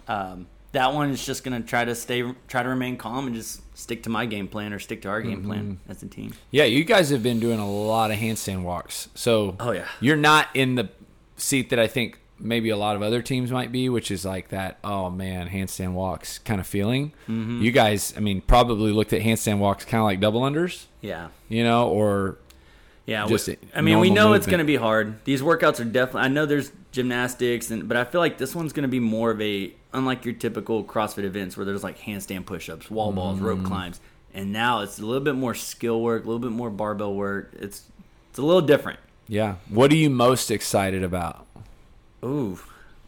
um, 0.07 0.47
that 0.73 0.93
one 0.93 1.10
is 1.10 1.25
just 1.25 1.43
gonna 1.45 1.62
try 1.62 1.86
to 1.86 1.95
stay, 1.95 2.23
try 2.47 2.62
to 2.62 2.69
remain 2.69 2.97
calm 2.97 3.25
and 3.27 3.36
just 3.36 3.62
stick 3.77 4.03
to 4.03 4.10
my 4.10 4.25
game 4.25 4.47
plan 4.47 4.73
or 4.73 4.79
stick 4.79 5.01
to 5.03 5.10
our 5.10 5.21
game 5.21 5.43
plan 5.43 5.79
as 5.88 6.03
a 6.03 6.07
team. 6.07 6.33
Yeah, 6.51 6.65
you 6.65 6.83
guys 6.83 7.10
have 7.10 7.23
been 7.23 7.39
doing 7.39 7.60
a 7.60 7.69
lot 7.69 8.12
of 8.12 8.17
handstand 8.17 8.63
walks. 8.63 9.07
So 9.15 9.55
Oh, 9.60 9.71
yeah. 9.71 9.88
you're 10.01 10.17
not 10.17 10.49
in 10.53 10.75
the 10.75 10.89
seat 11.38 11.69
that 11.69 11.79
I 11.79 11.88
think 11.88 12.19
maybe 12.39 12.69
a 12.69 12.78
lot 12.78 12.95
of 12.95 13.02
other 13.02 13.21
teams 13.21 13.52
might 13.52 13.71
be, 13.71 13.89
which 13.89 14.12
is 14.12 14.26
like 14.26 14.50
that. 14.50 14.78
Oh 14.84 15.10
man, 15.10 15.50
handstand 15.50 15.93
walks 15.93 16.39
kind 16.39 16.60
of 16.60 16.67
feeling. 16.67 17.13
Mm-hmm. 17.28 17.62
You 17.62 17.71
guys, 17.71 18.13
I 18.15 18.19
mean, 18.19 18.41
probably 18.41 18.91
looked 18.91 19.13
at 19.13 19.21
handstand 19.21 19.60
walks 19.60 19.86
kind 19.86 20.00
of 20.02 20.06
like 20.06 20.19
double 20.19 20.41
unders, 20.41 20.86
Yeah. 21.02 21.30
you 21.50 21.63
know, 21.63 21.88
or 21.89 22.38
Yeah, 23.06 23.26
Just 23.28 23.47
we- 23.47 23.58
I 23.73 23.80
mean, 23.82 24.00
we 24.00 24.10
know 24.10 24.34
it's 24.34 24.45
going 24.45 24.60
to 24.60 24.65
be 24.65 24.76
hard. 24.76 25.23
These 25.23 25.41
workouts 25.41 25.80
are 25.80 25.86
definitely. 25.86 26.23
I 26.23 26.28
know 26.28 26.45
there's 26.45 26.73
gymnastics, 26.91 27.71
and 27.71 27.88
but 27.88 27.95
I 27.95 28.04
feel 28.04 28.19
like 28.19 28.38
this 28.38 28.54
one's 28.54 28.73
going 28.73 28.84
to 28.84 28.89
be 28.89 29.00
more 29.00 29.32
of 29.32 29.39
a 29.41 29.73
unlike 29.93 30.26
your 30.26 30.34
typical 30.34 30.84
CrossFit 30.84 31.23
events 31.23 31.56
where 31.56 31.65
there's 31.65 31.84
like 31.86 31.97
handstand 32.00 32.45
push-ups, 32.45 32.91
wall 32.91 33.13
balls, 33.13 33.39
rope 33.39 33.60
Mm. 33.60 33.65
climbs, 33.65 34.02
and 34.34 34.52
now 34.52 34.82
it's 34.82 35.00
a 35.00 35.06
little 35.06 35.23
bit 35.23 35.36
more 35.36 35.56
skill 35.56 36.02
work, 36.02 36.23
a 36.23 36.28
little 36.28 36.39
bit 36.41 36.52
more 36.52 36.69
barbell 36.69 37.15
work. 37.15 37.54
It's 37.58 37.84
it's 38.30 38.39
a 38.39 38.41
little 38.41 38.62
different. 38.62 39.00
yeah. 39.30 39.56
What 39.69 39.89
are 39.91 39.95
you 39.95 40.10
most 40.10 40.52
excited 40.52 41.02
about? 41.02 41.45
Ooh, 42.23 42.60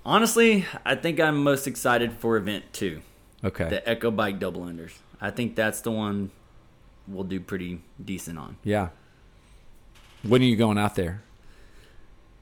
honestly, 0.05 0.65
I 0.85 0.95
think 0.95 1.19
I'm 1.19 1.43
most 1.43 1.67
excited 1.67 2.13
for 2.13 2.37
event 2.37 2.65
two, 2.71 3.01
Okay. 3.43 3.69
the 3.69 3.87
Echo 3.89 4.11
Bike 4.11 4.39
double 4.39 4.61
unders. 4.61 4.91
I 5.21 5.31
think 5.31 5.55
that's 5.55 5.81
the 5.81 5.91
one 5.91 6.31
we'll 7.07 7.23
do 7.23 7.39
pretty 7.39 7.81
decent 8.03 8.37
on. 8.37 8.57
yeah. 8.63 8.89
When 10.21 10.41
are 10.41 10.45
you 10.45 10.57
going 10.57 10.77
out 10.77 10.95
there? 10.95 11.21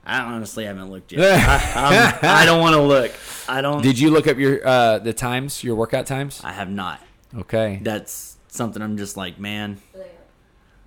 I 0.04 0.20
honestly 0.22 0.66
haven't 0.66 0.90
looked 0.90 1.12
yet. 1.12 1.22
I, 2.24 2.42
I 2.42 2.46
don't 2.46 2.60
want 2.60 2.76
to 2.76 2.82
look. 2.82 3.12
I 3.48 3.62
don't. 3.62 3.84
Did 3.84 4.00
you 4.00 4.10
look 4.10 4.26
up 4.28 4.38
your 4.38 4.66
uh, 4.68 4.98
the 4.98 5.14
times, 5.14 5.64
your 5.64 5.76
workout 5.76 6.08
times? 6.08 6.42
I 6.44 6.54
have 6.54 6.72
not. 6.72 7.00
Okay. 7.36 7.80
That's 7.84 8.38
something 8.48 8.82
I'm 8.82 8.98
just 8.98 9.16
like, 9.16 9.38
man. 9.40 9.80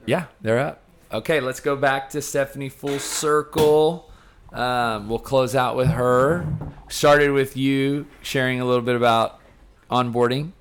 Yeah, 0.04 0.24
they're 0.40 0.58
up. 0.58 0.82
Okay, 1.12 1.38
let's 1.40 1.60
go 1.60 1.76
back 1.76 2.10
to 2.10 2.20
Stephanie 2.22 2.70
full 2.70 2.98
circle. 2.98 4.09
Um, 4.52 5.08
we'll 5.08 5.18
close 5.18 5.54
out 5.54 5.76
with 5.76 5.88
her. 5.88 6.46
Started 6.88 7.30
with 7.32 7.56
you 7.56 8.06
sharing 8.22 8.60
a 8.60 8.64
little 8.64 8.82
bit 8.82 8.96
about 8.96 9.40
onboarding. 9.90 10.52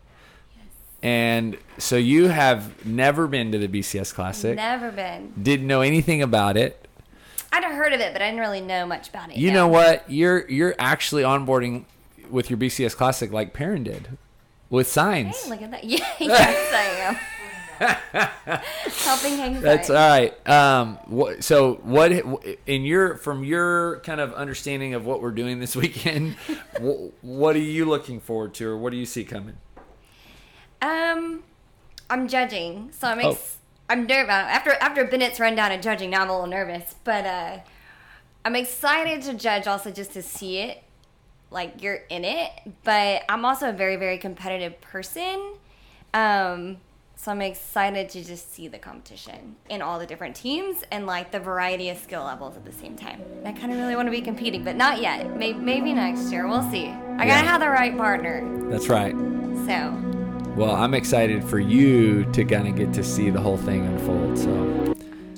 And 1.01 1.57
so 1.77 1.95
you 1.95 2.27
have 2.27 2.85
never 2.85 3.27
been 3.27 3.51
to 3.53 3.57
the 3.57 3.67
BCS 3.67 4.13
Classic. 4.13 4.55
Never 4.55 4.91
been. 4.91 5.33
Didn't 5.41 5.65
know 5.65 5.81
anything 5.81 6.21
about 6.21 6.57
it. 6.57 6.87
I'd 7.51 7.63
heard 7.63 7.93
of 7.93 7.99
it, 7.99 8.13
but 8.13 8.21
I 8.21 8.25
didn't 8.25 8.41
really 8.41 8.61
know 8.61 8.85
much 8.85 9.09
about 9.09 9.31
it. 9.31 9.37
You 9.37 9.51
no. 9.51 9.59
know 9.59 9.67
what? 9.69 10.09
You're 10.09 10.47
you're 10.49 10.75
actually 10.77 11.23
onboarding 11.23 11.85
with 12.29 12.49
your 12.49 12.57
BCS 12.57 12.95
Classic 12.95 13.31
like 13.31 13.53
Perrin 13.53 13.83
did, 13.83 14.17
with 14.69 14.87
signs. 14.87 15.41
Hey, 15.43 15.49
look 15.49 15.61
at 15.61 15.71
that. 15.71 15.83
Yeah, 15.83 16.05
yes, 16.19 16.73
I 16.73 17.07
am. 17.07 17.17
Helping 19.03 19.37
hang 19.37 19.61
That's 19.61 19.89
all 19.89 19.95
right. 19.95 20.47
Um, 20.49 20.97
what, 21.05 21.43
so 21.43 21.75
what 21.83 22.11
in 22.65 22.83
your 22.83 23.15
from 23.15 23.43
your 23.43 23.99
kind 24.01 24.19
of 24.19 24.33
understanding 24.33 24.93
of 24.93 25.05
what 25.05 25.21
we're 25.21 25.31
doing 25.31 25.59
this 25.59 25.75
weekend? 25.77 26.35
wh- 26.81 27.23
what 27.23 27.55
are 27.55 27.59
you 27.59 27.85
looking 27.85 28.19
forward 28.19 28.53
to, 28.55 28.67
or 28.67 28.77
what 28.77 28.91
do 28.91 28.97
you 28.97 29.05
see 29.05 29.23
coming? 29.23 29.57
Um, 30.81 31.43
I'm 32.09 32.27
judging, 32.27 32.91
so 32.91 33.07
I'm 33.07 33.19
Oh. 33.23 33.37
I'm 33.89 34.05
nervous 34.05 34.29
after 34.29 34.71
after 34.81 35.05
Bennett's 35.05 35.39
rundown 35.39 35.71
of 35.71 35.81
judging. 35.81 36.09
Now 36.11 36.21
I'm 36.21 36.29
a 36.29 36.33
little 36.33 36.47
nervous, 36.47 36.95
but 37.03 37.25
uh, 37.25 37.57
I'm 38.45 38.55
excited 38.55 39.21
to 39.23 39.33
judge 39.33 39.67
also 39.67 39.89
just 39.91 40.13
to 40.13 40.21
see 40.21 40.59
it, 40.59 40.83
like 41.49 41.81
you're 41.81 42.01
in 42.09 42.23
it. 42.23 42.51
But 42.83 43.23
I'm 43.29 43.45
also 43.45 43.69
a 43.69 43.73
very 43.73 43.95
very 43.95 44.17
competitive 44.17 44.79
person, 44.81 45.53
um, 46.13 46.77
so 47.21 47.31
I'm 47.31 47.41
excited 47.41 48.07
to 48.11 48.23
just 48.23 48.53
see 48.53 48.69
the 48.69 48.77
competition 48.77 49.57
in 49.67 49.81
all 49.81 49.99
the 49.99 50.05
different 50.05 50.37
teams 50.37 50.85
and 50.89 51.05
like 51.05 51.31
the 51.31 51.39
variety 51.39 51.89
of 51.89 51.97
skill 51.97 52.23
levels 52.23 52.55
at 52.55 52.63
the 52.63 52.71
same 52.71 52.95
time. 52.95 53.21
I 53.43 53.51
kind 53.51 53.73
of 53.73 53.77
really 53.77 53.93
want 53.93 54.07
to 54.07 54.11
be 54.11 54.21
competing, 54.21 54.63
but 54.63 54.77
not 54.77 55.01
yet. 55.01 55.35
Maybe, 55.35 55.59
maybe 55.59 55.93
next 55.93 56.31
year. 56.31 56.47
We'll 56.47 56.69
see. 56.71 56.87
I 56.87 57.25
gotta 57.27 57.45
have 57.45 57.59
the 57.59 57.69
right 57.69 57.95
partner, 57.97 58.69
That's 58.69 58.87
right. 58.87 59.11
so. 59.65 59.93
Well, 60.55 60.73
I'm 60.73 60.93
excited 60.93 61.43
for 61.43 61.59
you 61.59 62.23
to 62.31 62.45
kind 62.45 62.69
of 62.69 62.77
get 62.77 62.93
to 62.93 63.03
see 63.03 63.29
the 63.29 63.41
whole 63.41 63.57
thing 63.57 63.85
unfold. 63.85 64.37
So, 64.37 64.49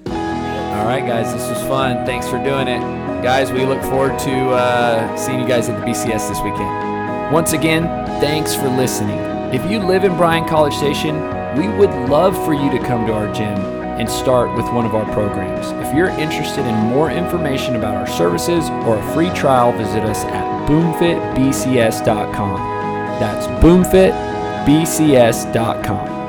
all 0.06 0.86
right, 0.86 1.04
guys, 1.04 1.34
this 1.34 1.50
was 1.50 1.62
fun. 1.64 2.06
Thanks 2.06 2.28
for 2.28 2.38
doing 2.44 2.68
it, 2.68 2.80
guys. 3.24 3.52
We 3.52 3.66
look 3.66 3.82
forward 3.82 4.20
to 4.20 4.50
uh, 4.52 5.16
seeing 5.18 5.40
you 5.40 5.48
guys 5.48 5.68
at 5.68 5.80
the 5.80 5.86
BCS 5.88 6.30
this 6.30 6.42
weekend. 6.42 7.34
Once 7.34 7.54
again, 7.54 7.86
thanks 8.22 8.54
for 8.54 8.70
listening. 8.70 9.18
If 9.52 9.70
you 9.70 9.80
live 9.80 10.04
in 10.04 10.16
Bryan 10.16 10.48
College 10.48 10.76
Station, 10.76 11.41
we 11.58 11.68
would 11.68 11.92
love 12.10 12.36
for 12.46 12.54
you 12.54 12.72
to 12.72 12.80
come 12.80 13.06
to 13.08 13.14
our 13.14 13.34
gym 13.34 13.58
and 14.00 14.10
start 14.10 14.56
with 14.56 14.66
one 14.74 14.86
of 14.86 14.96
our 14.96 15.04
programs. 15.14 15.68
If 15.86 15.94
you're 15.96 16.10
interested 16.10 16.66
in 16.66 16.76
more 16.76 17.12
information 17.12 17.76
about 17.76 17.96
our 17.96 18.08
services 18.08 18.70
or 18.86 18.98
a 18.98 19.14
free 19.14 19.30
trial, 19.32 19.74
visit 19.74 20.04
us 20.04 20.24
at 20.26 20.68
boomfitbcs.com. 20.68 22.56
That's 23.20 23.48
boomfitbcs.com. 23.64 26.21